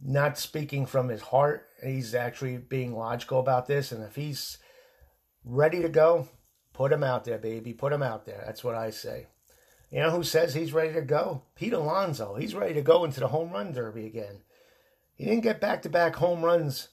not 0.03 0.39
speaking 0.39 0.88
from 0.88 1.10
his 1.10 1.22
heart. 1.22 1.67
He's 1.84 2.15
actually 2.15 2.58
being 2.58 2.96
logical 2.96 3.39
about 3.39 3.67
this, 3.67 3.91
and 3.91 4.03
if 4.03 4.15
he's 4.15 4.58
ready 5.43 5.81
to 5.84 5.89
go, 5.89 6.27
put 6.74 6.91
him 6.91 7.03
out 7.03 7.25
there, 7.25 7.38
baby. 7.38 7.74
Put 7.74 7.93
him 7.93 8.03
out 8.03 8.25
there. 8.25 8.41
That's 8.43 8.63
what 8.63 8.75
I 8.75 8.89
say. 8.89 9.27
You 9.91 10.00
know 10.00 10.12
who 10.12 10.24
says 10.24 10.53
he's 10.53 10.74
ready 10.74 10.93
to 10.93 11.01
go? 11.01 11.43
Pete 11.55 11.74
Alonso. 11.74 12.36
He's 12.36 12.55
ready 12.55 12.74
to 12.75 12.81
go 12.81 13.03
into 13.03 13.19
the 13.19 13.27
home 13.27 13.51
run 13.51 13.74
derby 13.74 14.05
again. 14.05 14.38
He 15.15 15.25
didn't 15.25 15.43
get 15.43 15.60
back 15.60 15.81
to 15.81 15.89
back 15.89 16.15
home 16.15 16.43
runs, 16.43 16.88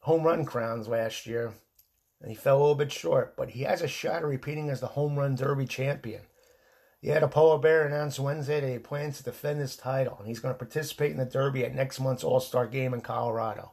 home 0.00 0.22
run 0.22 0.44
crowns 0.46 0.88
last 0.88 1.26
year, 1.26 1.52
and 2.20 2.30
he 2.30 2.34
fell 2.34 2.56
a 2.56 2.60
little 2.60 2.74
bit 2.74 2.90
short, 2.90 3.36
but 3.36 3.50
he 3.50 3.62
has 3.62 3.82
a 3.82 3.88
shot 3.88 4.24
of 4.24 4.30
repeating 4.30 4.70
as 4.70 4.80
the 4.80 4.86
home 4.88 5.18
run 5.18 5.34
derby 5.34 5.66
champion. 5.66 6.22
The 7.00 7.28
Polar 7.28 7.58
Bear 7.58 7.86
announced 7.86 8.18
Wednesday 8.18 8.60
that 8.60 8.72
he 8.72 8.78
plans 8.78 9.18
to 9.18 9.22
defend 9.22 9.60
his 9.60 9.76
title, 9.76 10.16
and 10.18 10.26
he's 10.26 10.40
going 10.40 10.52
to 10.52 10.58
participate 10.58 11.12
in 11.12 11.18
the 11.18 11.24
Derby 11.24 11.64
at 11.64 11.72
next 11.72 12.00
month's 12.00 12.24
All 12.24 12.40
Star 12.40 12.66
game 12.66 12.92
in 12.92 13.02
Colorado. 13.02 13.70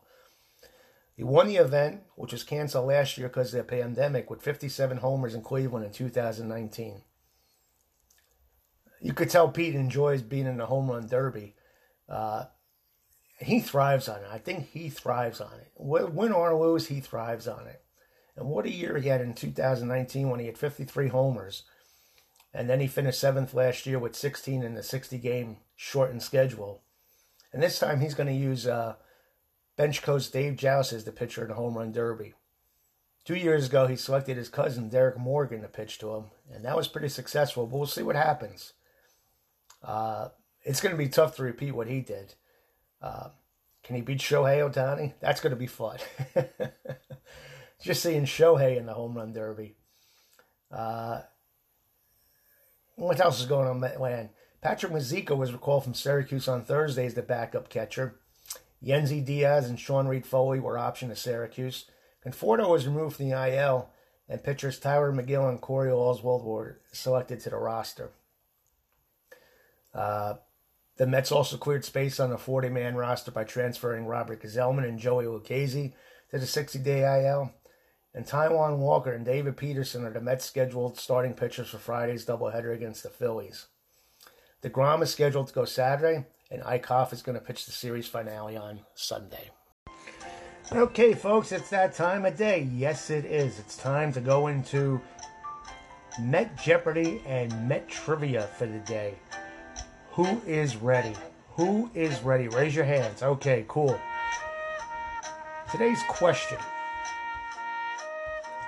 He 1.15 1.24
won 1.24 1.48
the 1.48 1.56
event, 1.56 2.01
which 2.15 2.34
was 2.34 2.44
canceled 2.44 2.88
last 2.88 3.18
year 3.18 3.27
because 3.27 3.51
of 3.51 3.58
the 3.58 3.63
pandemic, 3.63 4.30
with 4.30 4.44
57 4.44 4.98
homers 4.98 5.34
in 5.34 5.42
Cleveland 5.42 5.86
in 5.86 5.92
2019. 5.92 7.01
You 9.05 9.13
could 9.13 9.29
tell 9.29 9.50
Pete 9.50 9.75
enjoys 9.75 10.24
being 10.24 10.47
in 10.47 10.57
the 10.57 10.65
home 10.65 10.89
run 10.89 11.05
derby. 11.05 11.53
Uh, 12.09 12.45
he 13.39 13.59
thrives 13.59 14.09
on 14.09 14.21
it. 14.21 14.27
I 14.31 14.39
think 14.39 14.71
he 14.71 14.89
thrives 14.89 15.39
on 15.39 15.53
it. 15.59 15.71
Win 15.77 16.31
or 16.31 16.59
lose, 16.59 16.88
he 16.88 17.01
thrives 17.01 17.47
on 17.47 17.67
it. 17.67 17.83
And 18.35 18.47
what 18.47 18.65
a 18.65 18.71
year 18.71 18.97
he 18.97 19.09
had 19.09 19.21
in 19.21 19.35
2019 19.35 20.27
when 20.27 20.39
he 20.39 20.47
had 20.47 20.57
53 20.57 21.09
homers. 21.09 21.65
And 22.51 22.67
then 22.67 22.79
he 22.79 22.88
finished 22.88 23.19
seventh 23.19 23.53
last 23.53 23.85
year 23.85 24.00
with 24.00 24.15
16 24.15 24.63
in 24.63 24.74
the 24.74 24.81
60 24.81 25.19
game 25.19 25.57
shortened 25.75 26.24
schedule. 26.24 26.81
And 27.53 27.62
this 27.62 27.77
time 27.77 28.01
he's 28.01 28.15
going 28.15 28.29
to 28.29 28.33
use 28.33 28.65
uh, 28.65 28.95
bench 29.77 30.01
coach 30.01 30.31
Dave 30.31 30.55
Jauss 30.55 30.91
as 30.91 31.03
the 31.03 31.12
pitcher 31.12 31.43
in 31.43 31.50
the 31.50 31.53
home 31.53 31.77
run 31.77 31.91
derby. 31.91 32.33
Two 33.24 33.35
years 33.35 33.67
ago, 33.67 33.85
he 33.85 33.97
selected 33.97 34.35
his 34.35 34.50
cousin 34.50 34.89
Derek 34.89 35.19
Morgan 35.19 35.62
to 35.62 35.67
pitch 35.67 36.00
to 36.00 36.15
him, 36.15 36.24
and 36.51 36.65
that 36.65 36.75
was 36.75 36.88
pretty 36.88 37.09
successful. 37.09 37.67
But 37.67 37.77
we'll 37.77 37.85
see 37.85 38.01
what 38.01 38.15
happens. 38.15 38.74
Uh, 39.86 40.30
it's 40.63 40.82
going 40.82 40.94
to 40.94 40.98
be 40.98 41.08
tough 41.08 41.36
to 41.36 41.44
repeat 41.44 41.72
what 41.72 41.88
he 41.88 42.01
did. 42.01 42.34
Uh, 43.01 43.30
can 43.84 43.96
he 43.96 44.01
beat 44.01 44.18
Shohei 44.18 44.68
Ohtani? 44.68 45.13
That's 45.20 45.39
going 45.39 45.51
to 45.51 45.56
be 45.56 45.68
fun. 45.68 46.00
Just 47.82 48.01
seeing 48.01 48.24
Shohei 48.24 48.77
in 48.77 48.88
the 48.88 48.94
home 48.94 49.15
run 49.15 49.32
derby. 49.32 49.75
Uh, 50.72 51.22
what 52.96 53.20
else 53.20 53.39
is 53.39 53.46
going 53.46 53.68
on 53.68 53.80
land? 54.00 54.30
Patrick 54.60 54.92
Mazeika 54.92 55.38
was 55.38 55.54
recalled 55.54 55.84
from 55.84 55.94
Syracuse 55.94 56.48
on 56.48 56.65
Thursday 56.65 57.06
as 57.06 57.13
the 57.13 57.22
backup 57.22 57.70
catcher. 57.70 58.15
Yennsy 58.84 59.24
Diaz 59.24 59.70
and 59.70 59.80
Sean 59.80 60.08
Reid-Foley 60.08 60.60
were 60.60 60.75
optioned 60.75 61.10
to 61.10 61.15
Syracuse. 61.15 61.86
Conforto 62.25 62.68
was 62.70 62.88
removed 62.88 63.18
from 63.18 63.30
the 63.30 63.50
IL, 63.50 63.89
and 64.27 64.44
pitchers 64.44 64.80
Tylor 64.80 65.13
Megill 65.13 65.48
and 65.48 65.62
Corey 65.62 65.92
Oswalt 65.92 66.44
were 66.44 66.80
selected 66.92 67.39
to 67.42 67.51
the 67.51 67.58
roster. 67.58 68.10
Uh, 69.96 70.36
the 70.98 71.08
Mets 71.08 71.32
also 71.32 71.58
cleared 71.58 71.86
space 71.86 72.20
on 72.20 72.30
the 72.30 72.38
40 72.38 72.70
man 72.70 72.96
roster 72.96 73.32
by 73.32 73.44
transferring 73.44 74.06
Robert 74.06 74.44
Gsellman 74.44 74.88
and 74.88 75.00
Joey 75.00 75.25
Lucchesi 75.25 75.94
to 76.32 76.40
the 76.40 76.46
60 76.46 76.80
day 76.80 77.02
IL. 77.02 77.54
And 78.14 78.25
Taijuan 78.25 78.78
Walker 78.78 79.12
and 79.12 79.25
David 79.25 79.58
Peterson 79.58 80.06
are 80.06 80.12
the 80.12 80.22
Mets' 80.22 80.46
scheduled 80.46 80.98
starting 80.98 81.34
pitchers 81.34 81.70
for 81.70 81.80
Friday's 81.80 82.25
doubleheader 82.25 82.74
against 82.74 83.04
the 83.04 83.10
Phillies. 83.10 83.66
DeGrom 84.64 85.04
is 85.04 85.12
scheduled 85.12 85.48
to 85.48 85.54
go 85.54 85.66
Saturday, 85.66 86.25
and 86.50 86.64
Eickhoff 86.64 87.12
is 87.12 87.22
going 87.22 87.38
to 87.38 87.44
pitch 87.44 87.66
the 87.66 87.74
series 87.74 88.08
finale 88.08 88.56
on 88.56 88.80
Sunday. 88.94 89.52
Okay, 90.72 91.14
folks, 91.14 91.52
it's 91.52 91.70
that 91.70 91.94
time 91.94 92.25
of 92.25 92.38
day. 92.38 92.70
Yes, 92.74 93.10
it 93.10 93.25
is. 93.25 93.60
It's 93.60 93.75
time 93.78 94.14
to 94.14 94.22
go 94.22 94.48
into 94.48 95.00
Met 96.20 96.58
Jeopardy 96.58 97.22
and 97.28 97.68
Met 97.68 97.88
Trivia 97.90 98.44
for 98.58 98.66
the 98.66 98.80
day. 98.80 99.16
Who 100.15 100.41
is 100.48 100.77
ready? 100.77 101.13
Who 101.57 101.91
is 101.93 102.22
ready? 102.24 102.48
Raise 102.48 102.74
your 102.74 102.86
hands. 102.86 103.22
Okay, 103.22 103.65
cool. 103.67 104.00
Today's 105.69 106.01
question. 106.07 106.57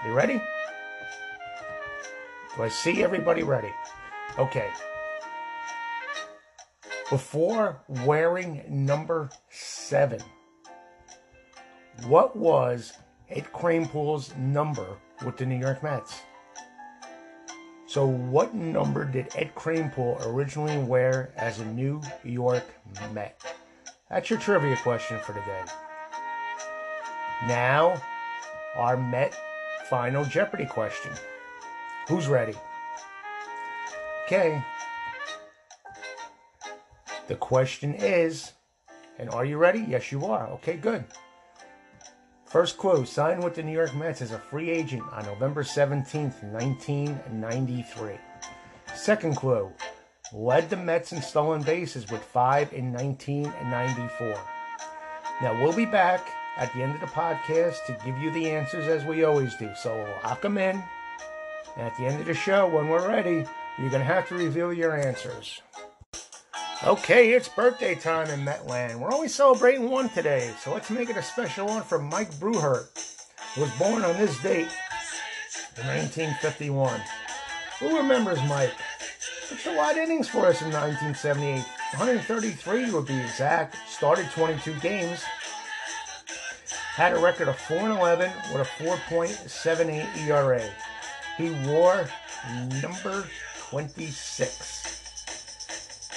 You 0.05 0.11
ready? 0.11 0.41
Do 2.53 2.63
I 2.63 2.67
see 2.67 3.01
everybody 3.01 3.43
ready? 3.43 3.71
Okay. 4.37 4.69
Before 7.09 7.79
wearing 7.87 8.65
number 8.67 9.29
seven, 9.49 10.19
what 12.07 12.35
was 12.35 12.91
Ed 13.29 13.45
Kranepool's 13.53 14.35
number 14.35 14.97
with 15.25 15.37
the 15.37 15.45
New 15.45 15.57
York 15.57 15.81
Mets? 15.81 16.23
So, 17.97 18.05
what 18.05 18.53
number 18.53 19.05
did 19.05 19.35
Ed 19.35 19.55
Kranepool 19.55 20.23
originally 20.27 20.77
wear 20.77 21.31
as 21.35 21.59
a 21.59 21.65
New 21.65 21.99
York 22.23 22.63
Met? 23.11 23.41
That's 24.07 24.29
your 24.29 24.37
trivia 24.37 24.77
question 24.83 25.17
for 25.17 25.33
today. 25.33 25.63
Now, 27.47 27.99
our 28.75 28.97
Met 28.97 29.35
final 29.89 30.23
Jeopardy 30.25 30.67
question. 30.67 31.11
Who's 32.07 32.27
ready? 32.27 32.53
Okay. 34.27 34.63
The 37.27 37.35
question 37.35 37.95
is, 37.95 38.51
and 39.17 39.27
are 39.31 39.43
you 39.43 39.57
ready? 39.57 39.83
Yes, 39.89 40.11
you 40.11 40.23
are. 40.25 40.45
Okay, 40.49 40.77
good. 40.77 41.03
First 42.47 42.77
clue 42.77 43.05
signed 43.05 43.43
with 43.43 43.55
the 43.55 43.63
New 43.63 43.73
York 43.73 43.93
Mets 43.93 44.21
as 44.21 44.31
a 44.31 44.39
free 44.39 44.69
agent 44.69 45.03
on 45.11 45.25
November 45.25 45.63
17th, 45.63 46.41
1993. 46.43 48.13
Second 48.95 49.35
clue 49.35 49.69
led 50.31 50.69
the 50.69 50.77
Mets 50.77 51.11
in 51.11 51.21
stolen 51.21 51.61
bases 51.61 52.09
with 52.09 52.23
five 52.23 52.71
in 52.71 52.93
1994. 52.93 54.39
Now, 55.41 55.61
we'll 55.61 55.75
be 55.75 55.85
back 55.85 56.25
at 56.55 56.71
the 56.73 56.81
end 56.81 56.95
of 56.95 57.01
the 57.01 57.07
podcast 57.07 57.85
to 57.85 57.97
give 58.05 58.17
you 58.17 58.31
the 58.31 58.49
answers 58.49 58.87
as 58.87 59.03
we 59.03 59.25
always 59.25 59.53
do. 59.57 59.69
So 59.75 60.07
lock 60.23 60.41
them 60.41 60.57
in. 60.57 60.81
And 61.75 61.85
at 61.85 61.97
the 61.97 62.05
end 62.05 62.21
of 62.21 62.27
the 62.27 62.33
show, 62.33 62.65
when 62.65 62.87
we're 62.87 63.07
ready, 63.09 63.45
you're 63.77 63.89
going 63.89 63.99
to 63.99 64.05
have 64.05 64.25
to 64.29 64.35
reveal 64.35 64.71
your 64.71 64.95
answers. 64.95 65.61
Okay, 66.85 67.31
it's 67.31 67.49
birthday 67.49 67.95
time 67.95 68.29
in 68.29 68.45
Metland. 68.45 68.99
We're 68.99 69.11
only 69.11 69.29
celebrating 69.29 69.89
one 69.89 70.09
today, 70.09 70.53
so 70.61 70.71
let's 70.71 70.91
make 70.91 71.09
it 71.09 71.17
a 71.17 71.23
special 71.23 71.65
one 71.65 71.81
for 71.81 71.97
Mike 71.97 72.31
Bruhert, 72.35 72.89
who 73.55 73.61
was 73.61 73.71
born 73.79 74.03
on 74.03 74.15
this 74.17 74.39
date 74.43 74.69
in 75.75 75.87
1951. 75.87 77.01
Who 77.79 77.97
remembers 77.97 78.37
Mike? 78.47 78.73
Pitched 79.49 79.65
a 79.65 79.71
of 79.71 79.97
innings 79.97 80.29
for 80.29 80.45
us 80.45 80.61
in 80.61 80.71
1978. 80.71 81.65
133 81.97 82.91
would 82.91 83.07
be 83.07 83.17
exact. 83.17 83.75
Started 83.89 84.29
22 84.29 84.75
games. 84.75 85.23
Had 86.93 87.13
a 87.13 87.19
record 87.19 87.47
of 87.47 87.57
4 87.57 87.89
11 87.89 88.31
with 88.53 88.61
a 88.61 88.83
4.78 88.83 90.27
ERA. 90.27 90.61
He 91.37 91.49
wore 91.67 92.07
number 92.83 93.27
26. 93.69 94.96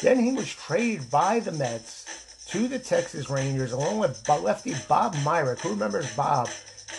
Then 0.03 0.19
he 0.19 0.33
was 0.33 0.53
traded 0.55 1.11
by 1.11 1.41
the 1.41 1.53
Mets 1.53 2.07
to 2.47 2.69
the 2.69 2.79
Texas 2.79 3.29
Rangers 3.29 3.73
along 3.73 3.99
with 3.99 4.27
lefty 4.27 4.75
Bob 4.89 5.15
Myrick. 5.25 5.61
Who 5.61 5.69
remembers 5.71 6.17
Bob? 6.17 6.49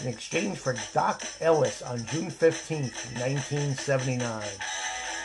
In 0.01 0.08
exchange 0.08 0.60
for 0.60 0.75
Doc 0.93 1.24
Ellis 1.41 1.81
on 1.81 2.05
June 2.05 2.29
15th, 2.29 2.93
1979. 3.20 4.43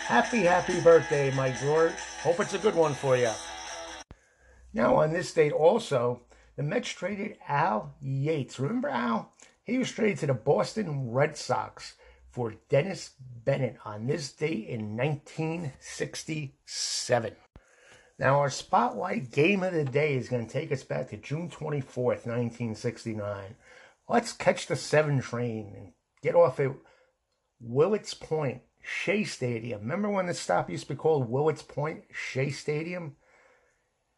Happy, 0.06 0.42
happy 0.42 0.80
birthday, 0.80 1.30
Mike 1.33 1.61
George. 1.61 1.92
Hope 2.23 2.40
it's 2.40 2.54
a 2.54 2.59
good 2.59 2.75
one 2.75 2.95
for 2.95 3.14
you. 3.16 3.30
Now, 4.73 4.97
on 4.97 5.12
this 5.12 5.35
date 5.35 5.52
also, 5.52 6.23
the 6.56 6.62
Mets 6.62 6.88
traded 6.88 7.37
Al 7.47 7.95
Yates. 8.00 8.59
Remember 8.59 8.88
Al? 8.88 9.35
He 9.64 9.76
was 9.76 9.92
traded 9.92 10.21
to 10.21 10.28
the 10.28 10.35
Boston 10.35 11.11
Red 11.11 11.37
Sox 11.37 11.92
for 12.30 12.54
Dennis 12.71 13.11
Bennett 13.45 13.76
on 13.85 14.06
this 14.06 14.33
date 14.33 14.68
in 14.68 14.97
1967. 14.97 17.37
Now, 18.18 18.38
our 18.38 18.49
spotlight 18.49 19.30
game 19.30 19.62
of 19.62 19.75
the 19.75 19.85
day 19.85 20.14
is 20.14 20.30
going 20.30 20.46
to 20.46 20.52
take 20.52 20.73
us 20.73 20.82
back 20.82 21.11
to 21.11 21.18
June 21.18 21.50
24th, 21.50 22.25
1969. 22.25 23.56
Let's 24.08 24.32
catch 24.32 24.66
the 24.66 24.76
7 24.76 25.20
train 25.20 25.73
and 25.76 25.92
get 26.23 26.35
off 26.35 26.58
at 26.58 26.73
Willets 27.61 28.14
Point, 28.14 28.62
Shea 28.82 29.25
Stadium. 29.25 29.82
Remember 29.82 30.08
when 30.08 30.26
the 30.26 30.35
stop 30.35 30.70
used 30.70 30.85
to 30.85 30.94
be 30.94 30.99
called 30.99 31.28
Willets 31.28 31.62
Point, 31.62 32.04
Shea 32.11 32.50
Stadium? 32.50 33.16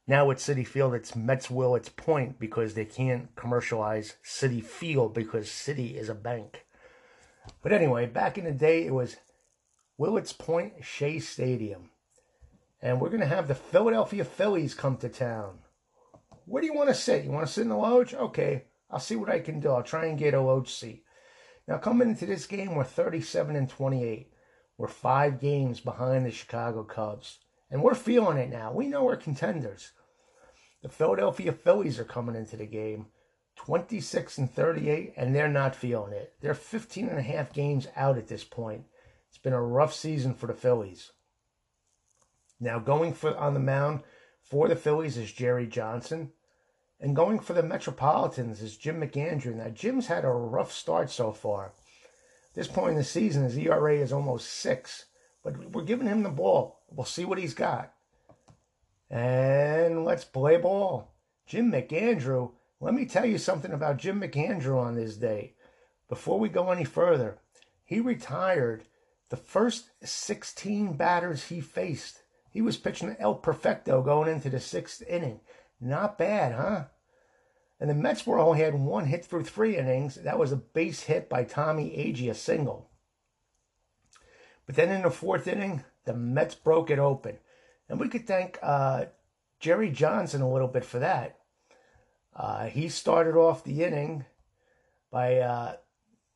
Now 0.07 0.31
at 0.31 0.37
Citi 0.37 0.67
Field, 0.67 0.95
it's 0.95 1.17
Mets 1.17 1.50
Willets 1.50 1.88
Point 1.88 2.38
because 2.38 2.75
they 2.75 2.85
can't 2.85 3.35
commercialize 3.35 4.14
Citi 4.25 4.64
Field 4.64 5.12
because 5.12 5.49
Citi 5.49 5.95
is 5.95 6.09
a 6.09 6.14
bank. 6.14 6.67
But 7.62 7.73
anyway, 7.73 8.07
back 8.07 8.38
in 8.38 8.45
the 8.45 8.52
day, 8.52 8.87
it 8.87 8.95
was 8.95 9.17
Willets 9.97 10.33
Point, 10.33 10.85
Shea 10.85 11.19
Stadium 11.19 11.90
and 12.80 13.00
we're 13.00 13.08
going 13.08 13.20
to 13.20 13.26
have 13.26 13.49
the 13.49 13.54
Philadelphia 13.54 14.25
Phillies 14.25 14.75
come 14.75 14.97
to 14.99 15.08
town. 15.08 15.58
Where 16.47 16.61
do 16.61 16.66
you 16.66 16.75
want 16.75 16.88
to 16.88 16.94
sit? 16.94 17.25
You 17.25 17.30
want 17.30 17.47
to 17.47 17.52
sit 17.52 17.62
in 17.62 17.68
the 17.68 17.76
loge? 17.76 18.14
Okay, 18.14 18.64
I'll 18.90 19.00
see 19.00 19.16
what 19.16 19.30
I 19.30 19.40
can 19.40 19.61
do. 19.61 19.70
I'll 19.70 19.82
try 19.82 20.06
and 20.06 20.18
get 20.18 20.35
a 20.35 20.40
loge 20.40 20.73
seat. 20.73 21.04
Now, 21.66 21.76
coming 21.76 22.08
into 22.08 22.25
this 22.25 22.47
game, 22.47 22.75
we're 22.75 22.85
37 22.85 23.54
and 23.54 23.68
28. 23.68 24.32
We're 24.78 24.88
five 24.88 25.40
games 25.40 25.80
behind 25.80 26.25
the 26.25 26.30
Chicago 26.30 26.85
Cubs. 26.85 27.38
And 27.70 27.82
we're 27.82 27.94
feeling 27.94 28.38
it 28.38 28.49
now. 28.49 28.73
We 28.73 28.87
know 28.87 29.04
we're 29.04 29.16
contenders. 29.16 29.92
The 30.82 30.88
Philadelphia 30.88 31.52
Phillies 31.52 31.99
are 31.99 32.04
coming 32.04 32.37
into 32.37 32.56
the 32.56 32.66
game 32.66 33.06
26 33.56 34.38
and 34.38 34.50
38, 34.50 35.14
and 35.16 35.35
they're 35.35 35.49
not 35.49 35.75
feeling 35.75 36.12
it. 36.12 36.35
They're 36.40 36.54
15 36.54 37.08
and 37.08 37.18
a 37.18 37.23
half 37.23 37.52
games 37.52 37.88
out 37.97 38.16
at 38.16 38.28
this 38.28 38.44
point. 38.44 38.85
It's 39.28 39.38
been 39.38 39.52
a 39.52 39.61
rough 39.61 39.92
season 39.92 40.32
for 40.32 40.47
the 40.47 40.54
Phillies. 40.54 41.11
Now, 42.61 42.79
going 42.79 43.12
for 43.12 43.37
on 43.37 43.55
the 43.55 43.61
mound 43.61 44.03
for 44.43 44.69
the 44.69 44.77
Phillies 44.77 45.17
is 45.17 45.33
Jerry 45.33 45.67
Johnson. 45.67 46.33
And 47.00 47.15
going 47.15 47.38
for 47.38 47.53
the 47.53 47.62
Metropolitans 47.62 48.61
is 48.61 48.77
Jim 48.77 49.00
McAndrew. 49.00 49.55
Now, 49.55 49.69
Jim's 49.69 50.09
had 50.09 50.25
a 50.25 50.31
rough 50.31 50.73
start 50.73 51.11
so 51.11 51.33
far. 51.33 51.73
This 52.55 52.67
point 52.67 52.93
in 52.93 52.97
the 52.97 53.05
season, 53.05 53.45
his 53.45 53.57
ERA 53.57 53.95
is 53.95 54.12
almost 54.12 54.49
six, 54.53 55.05
but 55.45 55.73
we're 55.73 55.85
giving 55.85 56.09
him 56.09 56.25
the 56.25 56.29
ball. 56.29 56.81
We'll 56.91 57.05
see 57.05 57.25
what 57.25 57.38
he's 57.38 57.55
got. 57.55 57.93
And 59.09 60.05
let's 60.05 60.25
play 60.25 60.57
ball. 60.57 61.15
Jim 61.47 61.71
McAndrew, 61.71 62.50
let 62.81 62.95
me 62.95 63.07
tell 63.07 63.25
you 63.25 63.38
something 63.38 63.73
about 63.73 63.99
Jim 63.99 64.21
McAndrew 64.21 64.77
on 64.77 64.97
this 64.97 65.17
day. 65.17 65.55
Before 66.09 66.41
we 66.41 66.49
go 66.49 66.71
any 66.71 66.85
further, 66.85 67.38
he 67.85 68.00
retired 68.00 68.85
the 69.29 69.37
first 69.37 69.91
16 70.03 70.95
batters 70.95 71.45
he 71.45 71.61
faced. 71.61 72.23
He 72.50 72.62
was 72.62 72.76
pitching 72.76 73.17
El 73.19 73.35
Perfecto 73.37 74.02
going 74.02 74.28
into 74.28 74.50
the 74.50 74.61
sixth 74.61 75.02
inning. 75.09 75.40
Not 75.81 76.19
bad, 76.19 76.55
huh? 76.55 76.85
And 77.81 77.88
the 77.88 77.95
Mets 77.95 78.26
were 78.26 78.38
only 78.38 78.61
had 78.61 78.75
one 78.75 79.07
hit 79.07 79.25
through 79.25 79.45
three 79.45 79.76
innings. 79.76 80.17
That 80.17 80.38
was 80.38 80.50
a 80.50 80.57
base 80.57 81.02
hit 81.02 81.28
by 81.28 81.45
Tommy 81.45 81.90
Agee, 81.90 82.31
a 82.31 82.35
single. 82.35 82.90
But 84.67 84.75
then 84.75 84.90
in 84.90 85.02
the 85.02 85.11
fourth 85.11 85.47
inning, 85.47 85.85
the 86.05 86.14
Mets 86.14 86.55
broke 86.55 86.90
it 86.90 86.99
open. 86.99 87.38
And 87.88 88.00
we 88.00 88.09
could 88.09 88.26
thank 88.26 88.59
uh, 88.62 89.07
Jerry 89.61 89.90
Johnson 89.90 90.43
a 90.43 90.50
little 90.50 90.69
bit 90.69 90.85
for 90.85 90.99
that. 90.99 91.38
Uh, 92.35 92.67
he 92.67 92.88
started 92.88 93.37
off 93.37 93.64
the 93.64 93.85
inning 93.85 94.25
by 95.11 95.38
uh, 95.38 95.76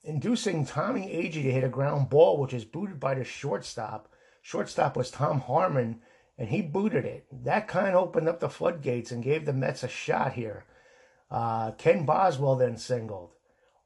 inducing 0.05 0.65
Tommy 0.65 1.07
Agee 1.07 1.43
to 1.43 1.53
hit 1.53 1.65
a 1.65 1.69
ground 1.69 2.09
ball, 2.09 2.39
which 2.39 2.55
is 2.55 2.65
booted 2.65 2.99
by 2.99 3.15
the 3.15 3.25
shortstop. 3.25 4.12
Shortstop 4.43 4.97
was 4.97 5.11
Tom 5.11 5.41
Harmon, 5.41 6.03
and 6.37 6.49
he 6.49 6.61
booted 6.61 7.05
it. 7.05 7.27
That 7.31 7.69
kind 7.69 7.95
of 7.95 8.03
opened 8.03 8.29
up 8.29 8.41
the 8.41 8.51
floodgates 8.51 9.13
and 9.13 9.23
gave 9.23 9.47
the 9.47 9.53
Mets 9.53 9.85
a 9.85 9.89
shot 9.89 10.33
here. 10.33 10.65
Uh, 11.31 11.71
Ken 11.73 12.05
Boswell 12.05 12.57
then 12.57 12.77
singled. 12.77 13.31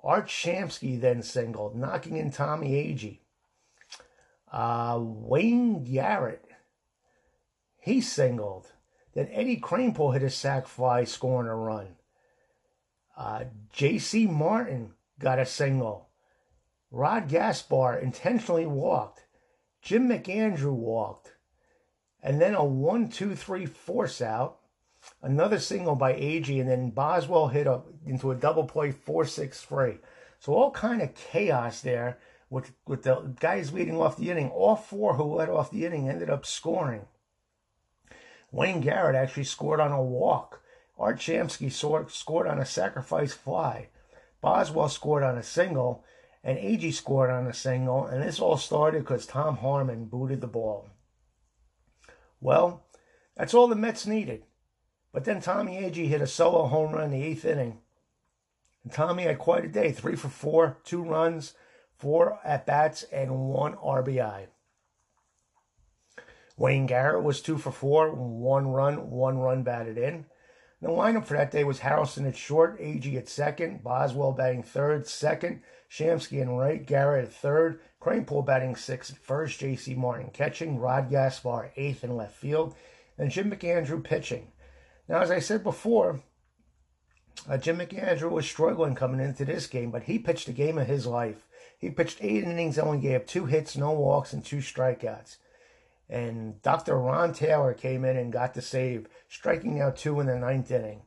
Art 0.03 0.29
Shamsky 0.29 1.01
then 1.01 1.23
singled, 1.23 1.77
knocking 1.77 2.17
in 2.17 2.31
Tommy 2.31 2.73
Agee. 2.73 3.21
Uh, 4.51 4.99
Wayne 5.01 5.85
Garrett, 5.85 6.45
he 7.79 8.01
singled. 8.01 8.73
Then 9.15 9.29
Eddie 9.31 9.61
Kranepool 9.61 10.13
hit 10.13 10.23
a 10.23 10.31
sac 10.31 10.67
fly, 10.67 11.05
scoring 11.05 11.49
a 11.49 11.55
run. 11.55 11.97
Uh, 13.17 13.45
J.C. 13.73 14.27
Martin 14.27 14.93
got 15.19 15.39
a 15.39 15.47
single. 15.47 16.09
Rod 16.91 17.29
Gaspar 17.29 17.97
intentionally 17.99 18.67
walked. 18.67 19.26
Jim 19.87 20.09
McAndrew 20.09 20.73
walked 20.73 21.37
and 22.21 22.41
then 22.41 22.57
a 22.57 22.65
one, 22.65 23.09
two, 23.09 23.37
three 23.37 23.67
force 23.67 24.21
out, 24.21 24.59
another 25.23 25.61
single 25.61 25.95
by 25.95 26.13
Agee, 26.13 26.61
and 26.61 26.69
then 26.69 26.91
Boswell 26.91 27.47
hit 27.47 27.69
up 27.69 27.87
into 28.05 28.33
a 28.33 28.35
double 28.35 28.65
play 28.65 28.91
four 28.91 29.25
six 29.25 29.63
three. 29.63 29.99
So 30.41 30.55
all 30.55 30.73
kind 30.73 31.03
of 31.03 31.15
chaos 31.15 31.83
there 31.83 32.19
with 32.51 32.73
with 32.85 33.05
the 33.05 33.33
guys 33.39 33.73
leading 33.73 33.97
off 33.97 34.17
the 34.17 34.29
inning. 34.29 34.51
All 34.51 34.75
four 34.75 35.15
who 35.15 35.23
led 35.23 35.49
off 35.49 35.71
the 35.71 35.87
inning 35.87 36.09
ended 36.09 36.31
up 36.31 36.45
scoring. 36.45 37.07
Wayne 38.51 38.81
Garrett 38.81 39.15
actually 39.15 39.45
scored 39.45 39.79
on 39.79 39.93
a 39.93 40.03
walk. 40.03 40.63
Art 40.99 41.19
Shamsky 41.19 41.71
scored 42.11 42.49
on 42.49 42.59
a 42.59 42.67
sacrifice 42.67 43.35
fly. 43.35 43.91
Boswell 44.41 44.89
scored 44.89 45.23
on 45.23 45.39
a 45.39 45.45
single, 45.45 46.05
and 46.47 46.59
Agee 46.59 46.95
scored 46.95 47.29
on 47.29 47.49
a 47.49 47.53
single, 47.53 48.07
and 48.07 48.23
this 48.23 48.39
all 48.39 48.57
started 48.57 49.01
because 49.01 49.27
Tom 49.27 49.57
Harmon 49.57 50.05
booted 50.05 50.41
the 50.41 50.47
ball. 50.47 50.89
Well, 52.41 52.85
that's 53.37 53.53
all 53.53 53.67
the 53.67 53.75
Mets 53.75 54.07
needed. 54.07 54.45
But 55.13 55.25
then 55.25 55.41
Tommy 55.41 55.79
Agee 55.79 56.07
hit 56.07 56.21
a 56.23 56.27
solo 56.29 56.69
home 56.69 56.93
run 56.93 57.07
in 57.07 57.11
the 57.11 57.23
eighth 57.25 57.45
inning. 57.45 57.81
And 58.85 58.93
Tommy 58.93 59.25
had 59.25 59.41
quite 59.41 59.65
a 59.65 59.69
day 59.69 59.91
three 59.91 60.15
for 60.15 60.29
four, 60.29 60.79
two 60.85 61.03
runs, 61.03 61.55
four 61.99 62.39
at 62.45 62.65
bats, 62.65 63.03
and 63.13 63.49
one 63.49 63.75
RBI. 63.75 64.47
Wayne 66.57 66.87
Garrett 66.87 67.25
was 67.25 67.43
two 67.43 67.59
for 67.59 67.73
four, 67.73 68.13
one 68.13 68.69
run, 68.69 69.11
one 69.11 69.39
run 69.39 69.65
batted 69.65 69.99
in. 69.99 70.27
The 70.87 70.93
lineup 70.93 71.25
for 71.25 71.37
that 71.37 71.51
day 71.51 71.65
was 71.65 71.81
Harrelson 71.81 72.29
at 72.29 72.37
short, 72.37 72.81
Agee 72.81 73.17
at 73.17 73.29
second, 73.29 73.83
Boswell 73.83 74.31
batting 74.31 74.63
third, 74.63 75.09
second, 75.09 75.63
Shamsky 75.91 76.41
and 76.41 76.57
right, 76.57 76.87
Garrett 76.87 77.25
at 77.25 77.33
third, 77.33 77.81
Kranepool 78.01 78.47
batting 78.47 78.77
sixth 78.77 79.15
at 79.15 79.19
first, 79.19 79.59
J.C. 79.59 79.97
Martin 79.97 80.31
catching, 80.33 80.79
Rod 80.79 81.11
Gaspar 81.11 81.73
eighth 81.75 82.05
in 82.05 82.17
left 82.17 82.37
field, 82.37 82.77
and 83.19 83.33
Jim 83.33 83.51
McAndrew 83.51 84.05
pitching. 84.05 84.53
Now, 85.09 85.23
as 85.23 85.33
I 85.33 85.41
said 85.41 85.65
before, 85.65 86.21
uh, 87.51 87.59
Jim 87.59 87.79
McAndrew 87.79 88.31
was 88.31 88.47
struggling 88.47 88.95
coming 88.95 89.19
into 89.19 89.45
this 89.45 89.67
game, 89.67 89.91
but 89.91 90.05
he 90.05 90.21
pitched 90.21 90.47
the 90.47 90.53
game 90.53 90.79
of 90.79 90.87
his 90.87 91.05
life. 91.05 91.49
He 91.77 91.91
pitched 91.91 92.23
eight 92.23 92.45
innings, 92.45 92.79
only 92.79 92.99
gave 92.99 93.23
up 93.23 93.27
two 93.27 93.47
hits, 93.47 93.77
no 93.77 93.91
walks, 93.91 94.33
and 94.33 94.45
two 94.45 94.59
strikeouts. 94.59 95.39
And 96.09 96.63
Dr. 96.63 96.99
Ron 96.99 97.33
Taylor 97.33 97.75
came 97.75 98.05
in 98.05 98.17
and 98.17 98.33
got 98.33 98.55
the 98.55 98.63
save, 98.63 99.09
striking 99.29 99.81
out 99.81 99.97
two 99.97 100.21
in 100.21 100.27
the 100.27 100.37
ninth 100.37 100.71
inning. 100.71 101.03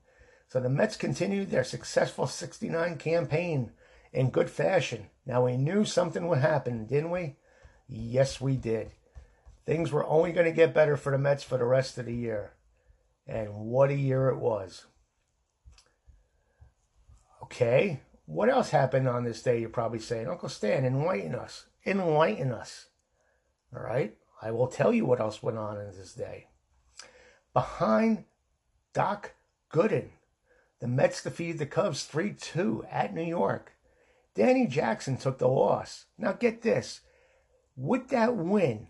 So 0.49 0.59
the 0.59 0.69
Mets 0.69 0.97
continued 0.97 1.51
their 1.51 1.63
successful 1.63 2.27
69 2.27 2.97
campaign 2.97 3.71
in 4.11 4.29
good 4.29 4.49
fashion. 4.49 5.07
Now 5.25 5.45
we 5.45 5.57
knew 5.57 5.85
something 5.85 6.27
would 6.27 6.39
happen, 6.39 6.85
didn't 6.85 7.11
we? 7.11 7.35
Yes, 7.87 8.41
we 8.41 8.57
did. 8.57 8.91
Things 9.65 9.91
were 9.91 10.05
only 10.07 10.31
going 10.31 10.47
to 10.47 10.51
get 10.51 10.73
better 10.73 10.97
for 10.97 11.11
the 11.11 11.17
Mets 11.17 11.43
for 11.43 11.57
the 11.57 11.65
rest 11.65 11.97
of 11.97 12.05
the 12.05 12.15
year. 12.15 12.53
And 13.27 13.53
what 13.53 13.91
a 13.91 13.95
year 13.95 14.29
it 14.29 14.37
was. 14.37 14.85
Okay, 17.43 18.01
what 18.25 18.49
else 18.49 18.71
happened 18.71 19.07
on 19.07 19.23
this 19.23 19.41
day? 19.41 19.59
You're 19.59 19.69
probably 19.69 19.99
saying, 19.99 20.27
Uncle 20.27 20.49
Stan, 20.49 20.85
enlighten 20.85 21.35
us. 21.35 21.67
Enlighten 21.85 22.51
us. 22.51 22.87
All 23.75 23.83
right, 23.83 24.15
I 24.41 24.51
will 24.51 24.67
tell 24.67 24.93
you 24.93 25.05
what 25.05 25.19
else 25.19 25.43
went 25.43 25.57
on 25.57 25.79
in 25.79 25.87
this 25.87 26.13
day. 26.13 26.47
Behind 27.53 28.25
Doc 28.93 29.33
Gooden, 29.71 30.09
the 30.79 30.87
Mets 30.87 31.23
defeated 31.23 31.59
the 31.59 31.65
Cubs 31.65 32.03
3 32.03 32.33
2 32.33 32.85
at 32.89 33.13
New 33.13 33.23
York. 33.23 33.73
Danny 34.35 34.67
Jackson 34.67 35.17
took 35.17 35.37
the 35.37 35.47
loss. 35.47 36.05
Now 36.17 36.31
get 36.31 36.61
this. 36.61 37.01
With 37.75 38.09
that 38.09 38.35
win, 38.35 38.87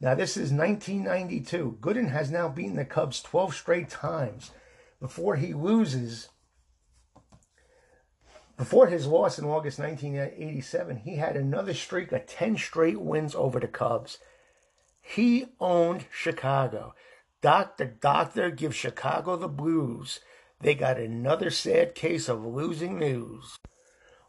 now 0.00 0.14
this 0.14 0.36
is 0.36 0.52
1992. 0.52 1.78
Gooden 1.80 2.10
has 2.10 2.30
now 2.30 2.48
beaten 2.48 2.76
the 2.76 2.84
Cubs 2.84 3.22
12 3.22 3.54
straight 3.54 3.88
times 3.88 4.50
before 5.00 5.36
he 5.36 5.54
loses. 5.54 6.28
Before 8.62 8.86
his 8.86 9.08
loss 9.08 9.40
in 9.40 9.44
August 9.44 9.80
1987, 9.80 10.98
he 10.98 11.16
had 11.16 11.36
another 11.36 11.74
streak 11.74 12.12
of 12.12 12.26
10 12.26 12.56
straight 12.58 13.00
wins 13.00 13.34
over 13.34 13.58
the 13.58 13.66
Cubs. 13.66 14.18
He 15.00 15.46
owned 15.58 16.04
Chicago. 16.12 16.94
Doctor, 17.40 17.86
doctor, 18.00 18.52
give 18.52 18.72
Chicago 18.72 19.34
the 19.34 19.48
blues. 19.48 20.20
They 20.60 20.76
got 20.76 20.96
another 20.96 21.50
sad 21.50 21.96
case 21.96 22.28
of 22.28 22.46
losing 22.46 23.00
news. 23.00 23.58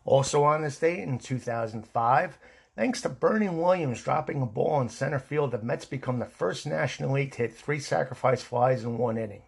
Also 0.04 0.44
on 0.44 0.64
this 0.64 0.80
date 0.80 1.02
in 1.02 1.20
2005, 1.20 2.40
thanks 2.76 3.02
to 3.04 3.10
Bernie 3.10 3.50
Williams 3.50 4.02
dropping 4.02 4.42
a 4.42 4.48
ball 4.48 4.82
in 4.82 4.90
center 4.90 5.20
field, 5.20 5.52
the 5.52 5.62
Mets 5.62 5.86
become 5.86 6.18
the 6.18 6.26
first 6.26 6.66
National 6.66 7.14
League 7.14 7.34
to 7.34 7.44
hit 7.44 7.56
three 7.56 7.80
sacrifice 7.80 8.42
flies 8.42 8.84
in 8.84 8.98
one 8.98 9.20
inning. 9.20 9.44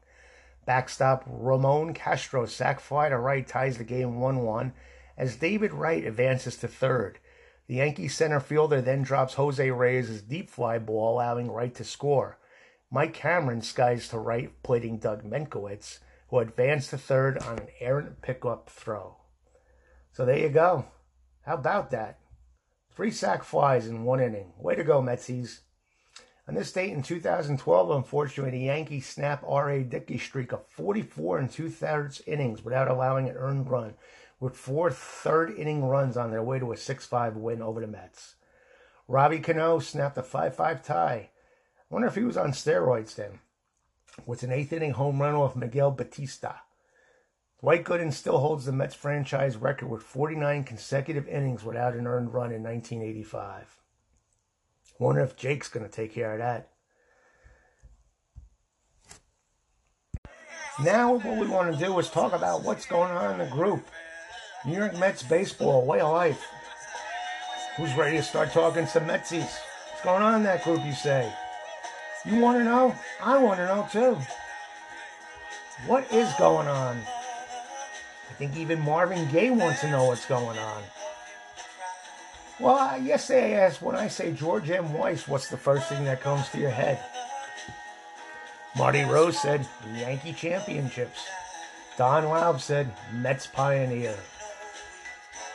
Backstop 0.65 1.23
Ramon 1.28 1.93
Castro 1.93 2.45
sac 2.45 2.80
fly 2.80 3.10
to 3.10 3.17
right 3.17 3.47
ties 3.47 3.78
the 3.78 3.84
game 3.84 4.19
1 4.19 4.38
1 4.39 4.73
as 5.17 5.36
David 5.36 5.73
Wright 5.73 6.04
advances 6.04 6.58
to 6.58 6.67
third. 6.67 7.19
The 7.67 7.75
Yankee 7.75 8.08
center 8.08 8.39
fielder 8.39 8.82
then 8.82 9.01
drops 9.01 9.36
Jose 9.36 9.71
Reyes' 9.71 10.21
deep 10.21 10.49
fly 10.49 10.78
ball, 10.78 11.15
allowing 11.15 11.51
Wright 11.51 11.73
to 11.75 11.84
score. 11.84 12.38
Mike 12.91 13.13
Cameron 13.13 13.62
skies 13.62 14.08
to 14.10 14.19
right, 14.19 14.51
plating 14.62 14.97
Doug 14.97 15.23
Mientkiewicz, 15.23 15.99
who 16.30 16.39
advanced 16.39 16.91
to 16.91 16.97
third 16.97 17.38
on 17.39 17.60
an 17.60 17.67
errant 17.80 18.21
pickup 18.21 18.69
throw. 18.69 19.17
So 20.12 20.25
there 20.25 20.38
you 20.38 20.49
go. 20.49 20.86
How 21.41 21.56
about 21.56 21.91
that? 21.91 22.19
Three 22.95 23.12
sac 23.12 23.43
flies 23.43 23.88
in 23.88 24.04
one 24.04 24.21
inning. 24.21 24.54
Way 24.58 24.75
to 24.75 24.84
go, 24.84 25.01
Metsies. 25.01 25.60
On 26.47 26.53
this 26.53 26.71
date 26.71 26.91
in 26.91 27.01
2012, 27.01 27.89
unfortunately, 27.89 28.51
the 28.51 28.65
Yankees 28.65 29.08
snap 29.08 29.43
R.A. 29.47 29.84
Dickey 29.84 30.19
streak 30.19 30.51
of 30.51 30.67
44 30.67 31.39
and 31.39 31.49
two 31.49 31.69
thirds 31.69 32.21
innings 32.27 32.63
without 32.63 32.88
allowing 32.88 33.27
an 33.27 33.36
earned 33.36 33.69
run, 33.69 33.95
with 34.39 34.55
four 34.55 34.91
third 34.91 35.58
inning 35.58 35.84
runs 35.84 36.15
on 36.15 36.29
their 36.29 36.43
way 36.43 36.60
to 36.60 36.71
a 36.71 36.77
6 36.77 37.05
5 37.05 37.36
win 37.36 37.63
over 37.63 37.81
the 37.81 37.88
Mets. 37.88 38.36
Robbie 39.08 39.39
Cano 39.39 39.79
snapped 39.79 40.17
a 40.17 40.23
5 40.23 40.55
5 40.55 40.84
tie. 40.84 41.29
I 41.29 41.29
wonder 41.89 42.08
if 42.08 42.15
he 42.15 42.23
was 42.23 42.38
on 42.38 42.51
steroids 42.51 43.15
then. 43.15 43.39
With 44.27 44.43
an 44.43 44.51
eighth 44.51 44.71
inning 44.71 44.91
home 44.91 45.21
run 45.21 45.34
off 45.34 45.55
Miguel 45.55 45.91
Batista. 45.91 46.53
Dwight 47.60 47.84
Gooden 47.84 48.13
still 48.13 48.38
holds 48.38 48.65
the 48.65 48.71
Mets 48.71 48.93
franchise 48.93 49.58
record 49.58 49.89
with 49.89 50.03
49 50.03 50.63
consecutive 50.63 51.27
innings 51.27 51.63
without 51.63 51.95
an 51.95 52.05
earned 52.05 52.34
run 52.34 52.51
in 52.51 52.62
1985. 52.62 53.79
Wonder 54.99 55.21
if 55.21 55.36
Jake's 55.36 55.69
to 55.69 55.88
take 55.89 56.13
care 56.13 56.34
of 56.34 56.39
that. 56.39 56.69
Now, 60.84 61.13
what 61.13 61.38
we 61.38 61.47
want 61.47 61.71
to 61.71 61.86
do 61.86 61.97
is 61.99 62.10
talk 62.10 62.34
about 62.34 62.63
what's 62.63 62.86
going 62.86 63.12
on 63.12 63.39
in 63.39 63.49
the 63.49 63.53
group. 63.53 63.86
New 64.65 64.77
York 64.77 64.97
Mets 64.97 65.23
baseball, 65.23 65.86
way 65.86 66.01
of 66.01 66.12
life. 66.12 66.43
Who's 67.77 67.93
ready 67.95 68.17
to 68.17 68.23
start 68.23 68.51
talking 68.51 68.86
some 68.86 69.05
Metsies? 69.05 69.41
What's 69.41 70.03
going 70.03 70.21
on 70.21 70.36
in 70.36 70.43
that 70.43 70.63
group, 70.63 70.84
you 70.86 70.93
say? 70.93 71.31
You 72.25 72.39
want 72.39 72.58
to 72.58 72.63
know? 72.63 72.95
I 73.21 73.38
want 73.38 73.60
to 73.60 73.67
know 73.67 73.88
too. 73.91 74.17
What 75.88 76.12
is 76.12 76.31
going 76.39 76.67
on? 76.67 76.97
I 76.97 78.34
think 78.38 78.58
even 78.58 78.79
Marvin 78.79 79.29
Gaye 79.31 79.51
wants 79.51 79.81
to 79.81 79.91
know 79.91 80.05
what's 80.05 80.25
going 80.25 80.58
on. 80.58 80.84
Well, 82.59 82.75
I 82.75 82.99
asked 83.09 83.81
when 83.81 83.95
I 83.95 84.07
say 84.07 84.31
George 84.31 84.69
M. 84.69 84.93
Weiss, 84.93 85.27
what's 85.27 85.49
the 85.49 85.57
first 85.57 85.89
thing 85.89 86.05
that 86.05 86.21
comes 86.21 86.47
to 86.49 86.59
your 86.59 86.69
head? 86.69 87.03
Marty 88.77 89.03
Rose 89.03 89.37
said 89.37 89.67
Yankee 89.95 90.33
championships. 90.33 91.27
Don 91.97 92.23
Laub 92.23 92.59
said 92.59 92.93
Mets 93.13 93.47
pioneer. 93.47 94.17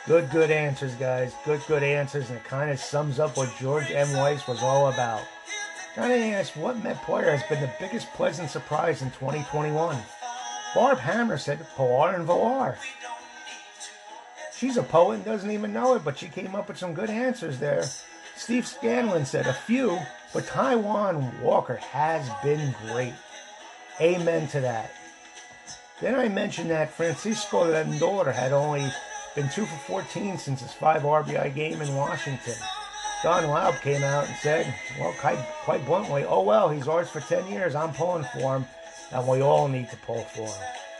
Good, 0.07 0.29
good 0.31 0.49
answers, 0.49 0.95
guys. 0.95 1.33
Good, 1.45 1.61
good 1.67 1.83
answers, 1.83 2.29
and 2.29 2.37
it 2.37 2.43
kind 2.43 2.71
of 2.71 2.79
sums 2.79 3.19
up 3.19 3.37
what 3.37 3.55
George 3.59 3.91
M. 3.91 4.17
Weiss 4.17 4.47
was 4.47 4.63
all 4.63 4.89
about. 4.89 5.21
Of 5.97 6.03
asked 6.03 6.55
what 6.55 6.83
Met 6.83 7.01
player 7.03 7.29
has 7.29 7.43
been 7.49 7.61
the 7.61 7.71
biggest 7.79 8.11
pleasant 8.13 8.49
surprise 8.49 9.01
in 9.01 9.11
2021. 9.11 9.97
Barb 10.73 10.97
Hammer 10.99 11.37
said 11.37 11.67
Pillar 11.75 12.15
and 12.15 12.25
Villar. 12.25 12.77
She's 14.61 14.77
a 14.77 14.83
poet 14.83 15.15
and 15.15 15.25
doesn't 15.25 15.49
even 15.49 15.73
know 15.73 15.95
it, 15.95 16.05
but 16.05 16.19
she 16.19 16.27
came 16.27 16.53
up 16.53 16.67
with 16.67 16.77
some 16.77 16.93
good 16.93 17.09
answers 17.09 17.57
there. 17.57 17.83
Steve 18.35 18.67
Scanlon 18.67 19.25
said 19.25 19.47
a 19.47 19.53
few, 19.55 19.97
but 20.35 20.43
Taijuan 20.43 21.41
Walker 21.41 21.77
has 21.77 22.29
been 22.43 22.75
great. 22.85 23.15
Amen 23.99 24.47
to 24.49 24.61
that. 24.61 24.91
Then 25.99 26.13
I 26.13 26.29
mentioned 26.29 26.69
that 26.69 26.93
Francisco 26.93 27.73
Lindor 27.73 28.31
had 28.31 28.53
only 28.53 28.87
been 29.33 29.49
2 29.49 29.65
for 29.65 30.03
14 30.03 30.37
since 30.37 30.61
his 30.61 30.73
5 30.73 31.01
RBI 31.01 31.55
game 31.55 31.81
in 31.81 31.95
Washington. 31.95 32.53
Don 33.23 33.45
Laub 33.45 33.81
came 33.81 34.03
out 34.03 34.27
and 34.27 34.35
said, 34.43 34.71
well, 34.99 35.13
quite, 35.13 35.39
quite 35.63 35.83
bluntly, 35.87 36.23
oh 36.23 36.43
well, 36.43 36.69
he's 36.69 36.87
ours 36.87 37.09
for 37.09 37.19
10 37.19 37.51
years. 37.51 37.73
I'm 37.73 37.95
pulling 37.95 38.25
for 38.25 38.57
him, 38.57 38.65
and 39.11 39.27
we 39.27 39.41
all 39.41 39.67
need 39.67 39.89
to 39.89 39.97
pull 39.97 40.21
for 40.21 40.45
him. 40.45 40.90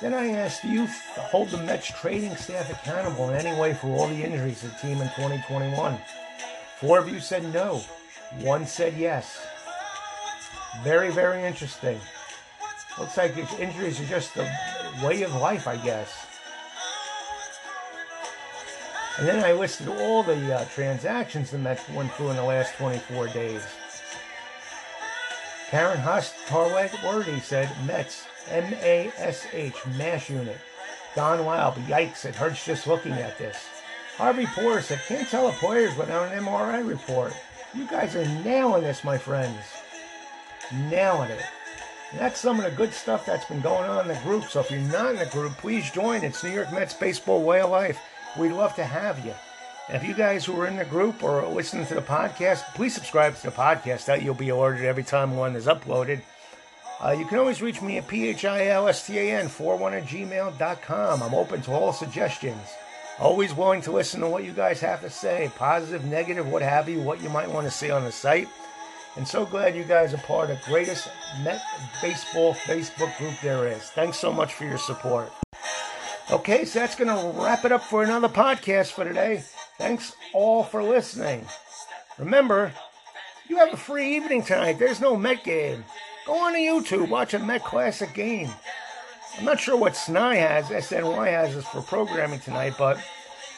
Then 0.00 0.12
I 0.12 0.28
asked 0.28 0.62
you 0.62 0.86
to 0.86 1.20
hold 1.20 1.48
the 1.48 1.58
Mets 1.58 1.86
trading 1.86 2.36
staff 2.36 2.70
accountable 2.70 3.30
in 3.30 3.36
any 3.36 3.58
way 3.58 3.72
for 3.72 3.88
all 3.88 4.08
the 4.08 4.22
injuries 4.22 4.60
to 4.60 4.66
the 4.66 4.74
team 4.74 5.00
in 5.00 5.08
2021. 5.16 5.98
Four 6.78 6.98
of 6.98 7.08
you 7.08 7.18
said 7.18 7.50
no. 7.54 7.82
One 8.40 8.66
said 8.66 8.94
yes. 8.98 9.46
Very, 10.82 11.10
very 11.10 11.42
interesting. 11.42 11.98
Looks 12.98 13.16
like 13.16 13.36
injuries 13.58 14.00
are 14.00 14.06
just 14.06 14.34
the 14.34 14.48
way 15.02 15.22
of 15.22 15.34
life, 15.34 15.66
I 15.66 15.76
guess. 15.76 16.26
And 19.18 19.26
then 19.26 19.42
I 19.42 19.52
listed 19.52 19.88
all 19.88 20.22
the 20.22 20.54
uh, 20.54 20.64
transactions 20.66 21.50
the 21.50 21.58
Mets 21.58 21.88
went 21.88 22.12
through 22.12 22.30
in 22.30 22.36
the 22.36 22.44
last 22.44 22.74
24 22.74 23.28
days. 23.28 23.62
Karen 25.70 25.98
Haas 25.98 26.34
Tarweg 26.46 27.40
said 27.40 27.70
Mets, 27.86 28.26
M 28.50 28.74
A 28.82 29.10
S 29.18 29.46
H, 29.52 29.74
MASH 29.96 30.30
unit. 30.30 30.58
Don 31.14 31.38
Laub, 31.38 31.74
yikes, 31.86 32.24
it 32.24 32.34
hurts 32.34 32.64
just 32.64 32.86
looking 32.86 33.12
at 33.12 33.38
this. 33.38 33.56
Harvey 34.16 34.46
Porter 34.46 34.82
said, 34.82 35.00
can't 35.06 35.28
tell 35.28 35.46
the 35.46 35.52
players 35.54 35.96
without 35.96 36.32
an 36.32 36.44
MRI 36.44 36.86
report. 36.86 37.34
You 37.74 37.86
guys 37.86 38.14
are 38.16 38.26
nailing 38.42 38.82
this, 38.82 39.04
my 39.04 39.18
friends. 39.18 39.64
Nailing 40.72 41.30
it. 41.30 41.42
And 42.12 42.20
that's 42.20 42.40
some 42.40 42.58
of 42.58 42.64
the 42.64 42.70
good 42.70 42.92
stuff 42.92 43.26
that's 43.26 43.46
been 43.46 43.60
going 43.60 43.88
on 43.88 44.02
in 44.02 44.08
the 44.08 44.22
group. 44.22 44.44
So 44.44 44.60
if 44.60 44.70
you're 44.70 44.80
not 44.80 45.10
in 45.10 45.16
the 45.16 45.26
group, 45.26 45.52
please 45.54 45.90
join. 45.90 46.22
It's 46.22 46.44
New 46.44 46.50
York 46.50 46.72
Mets 46.72 46.94
Baseball 46.94 47.42
Way 47.42 47.60
of 47.60 47.70
Life. 47.70 47.98
We'd 48.38 48.52
love 48.52 48.74
to 48.76 48.84
have 48.84 49.24
you. 49.24 49.34
And 49.88 49.96
if 49.96 50.06
you 50.06 50.14
guys 50.14 50.44
who 50.44 50.58
are 50.60 50.66
in 50.66 50.76
the 50.76 50.84
group 50.84 51.22
or 51.22 51.46
listening 51.46 51.86
to 51.86 51.94
the 51.94 52.02
podcast, 52.02 52.62
please 52.74 52.94
subscribe 52.94 53.36
to 53.36 53.42
the 53.42 53.52
podcast. 53.52 54.06
That 54.06 54.22
you'll 54.22 54.34
be 54.34 54.48
alerted 54.48 54.84
every 54.84 55.04
time 55.04 55.36
one 55.36 55.56
is 55.56 55.66
uploaded. 55.66 56.22
Uh, 57.02 57.10
you 57.10 57.26
can 57.26 57.38
always 57.38 57.60
reach 57.60 57.82
me 57.82 57.98
at 57.98 58.06
philstan41 58.06 59.92
at 59.92 60.06
gmail.com. 60.06 61.22
I'm 61.22 61.34
open 61.34 61.60
to 61.62 61.72
all 61.72 61.92
suggestions. 61.92 62.68
Always 63.18 63.54
willing 63.54 63.82
to 63.82 63.92
listen 63.92 64.20
to 64.20 64.28
what 64.28 64.44
you 64.44 64.52
guys 64.52 64.80
have 64.80 65.00
to 65.02 65.10
say, 65.10 65.50
positive, 65.56 66.04
negative, 66.04 66.48
what 66.48 66.62
have 66.62 66.88
you, 66.88 67.00
what 67.00 67.22
you 67.22 67.28
might 67.28 67.50
want 67.50 67.66
to 67.66 67.70
see 67.70 67.90
on 67.90 68.04
the 68.04 68.12
site. 68.12 68.48
And 69.16 69.26
so 69.26 69.46
glad 69.46 69.74
you 69.74 69.84
guys 69.84 70.12
are 70.12 70.18
part 70.18 70.50
of 70.50 70.58
the 70.58 70.70
greatest 70.70 71.08
Met 71.42 71.62
baseball 72.02 72.54
Facebook 72.54 73.16
group 73.16 73.34
there 73.42 73.66
is. 73.66 73.82
Thanks 73.90 74.18
so 74.18 74.30
much 74.30 74.52
for 74.52 74.64
your 74.64 74.78
support. 74.78 75.32
Okay, 76.30 76.64
so 76.64 76.80
that's 76.80 76.96
going 76.96 77.08
to 77.08 77.40
wrap 77.40 77.64
it 77.64 77.72
up 77.72 77.82
for 77.82 78.02
another 78.02 78.28
podcast 78.28 78.92
for 78.92 79.04
today. 79.04 79.44
Thanks 79.78 80.14
all 80.34 80.64
for 80.64 80.82
listening. 80.82 81.46
Remember, 82.18 82.72
you 83.48 83.56
have 83.58 83.72
a 83.72 83.76
free 83.76 84.16
evening 84.16 84.42
tonight. 84.42 84.78
There's 84.78 85.00
no 85.00 85.16
Met 85.16 85.44
game. 85.44 85.84
Go 86.26 86.34
on 86.34 86.54
to 86.54 86.58
YouTube, 86.58 87.08
watch 87.08 87.34
a 87.34 87.38
Met 87.38 87.64
Classic 87.64 88.12
game. 88.12 88.50
I'm 89.38 89.44
not 89.44 89.60
sure 89.60 89.76
what 89.76 89.92
SNY 89.92 90.36
has, 90.36 90.66
SNY 90.66 91.28
has 91.28 91.54
is 91.54 91.64
for 91.66 91.82
programming 91.82 92.40
tonight, 92.40 92.74
but 92.76 92.98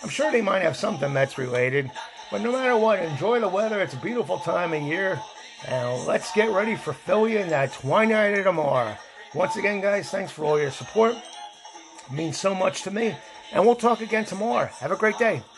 I'm 0.03 0.11
sure 0.11 0.31
they 0.31 0.43
might 0.43 0.63
have 0.63 0.77
something 0.77 1.11
Mets 1.11 1.39
related. 1.39 1.91
But 2.31 2.43
no 2.43 2.53
matter 2.53 2.77
what, 2.77 2.99
enjoy 2.99 3.41
the 3.41 3.49
weather. 3.49 3.81
It's 3.81 3.95
a 3.95 4.01
beautiful 4.01 4.39
time 4.39 4.75
of 4.75 4.83
year. 4.83 5.19
And 5.67 6.07
let's 6.07 6.31
get 6.33 6.51
ready 6.51 6.77
for 6.77 6.93
Philly 6.93 7.39
and 7.39 7.51
that 7.51 7.73
twilight 7.73 8.39
of 8.39 8.45
tomorrow. 8.45 8.95
Once 9.35 9.57
again, 9.57 9.81
guys, 9.81 10.11
thanks 10.11 10.31
for 10.31 10.45
all 10.45 10.61
your 10.61 10.71
support. 10.71 11.17
It 11.17 12.13
means 12.13 12.39
so 12.39 12.55
much 12.55 12.83
to 12.83 12.91
me. 12.91 13.17
And 13.53 13.65
we'll 13.65 13.77
talk 13.77 14.03
again 14.03 14.27
tomorrow. 14.27 14.69
Have 14.81 14.93
a 14.93 14.97
great 14.97 15.19
day. 15.19 15.43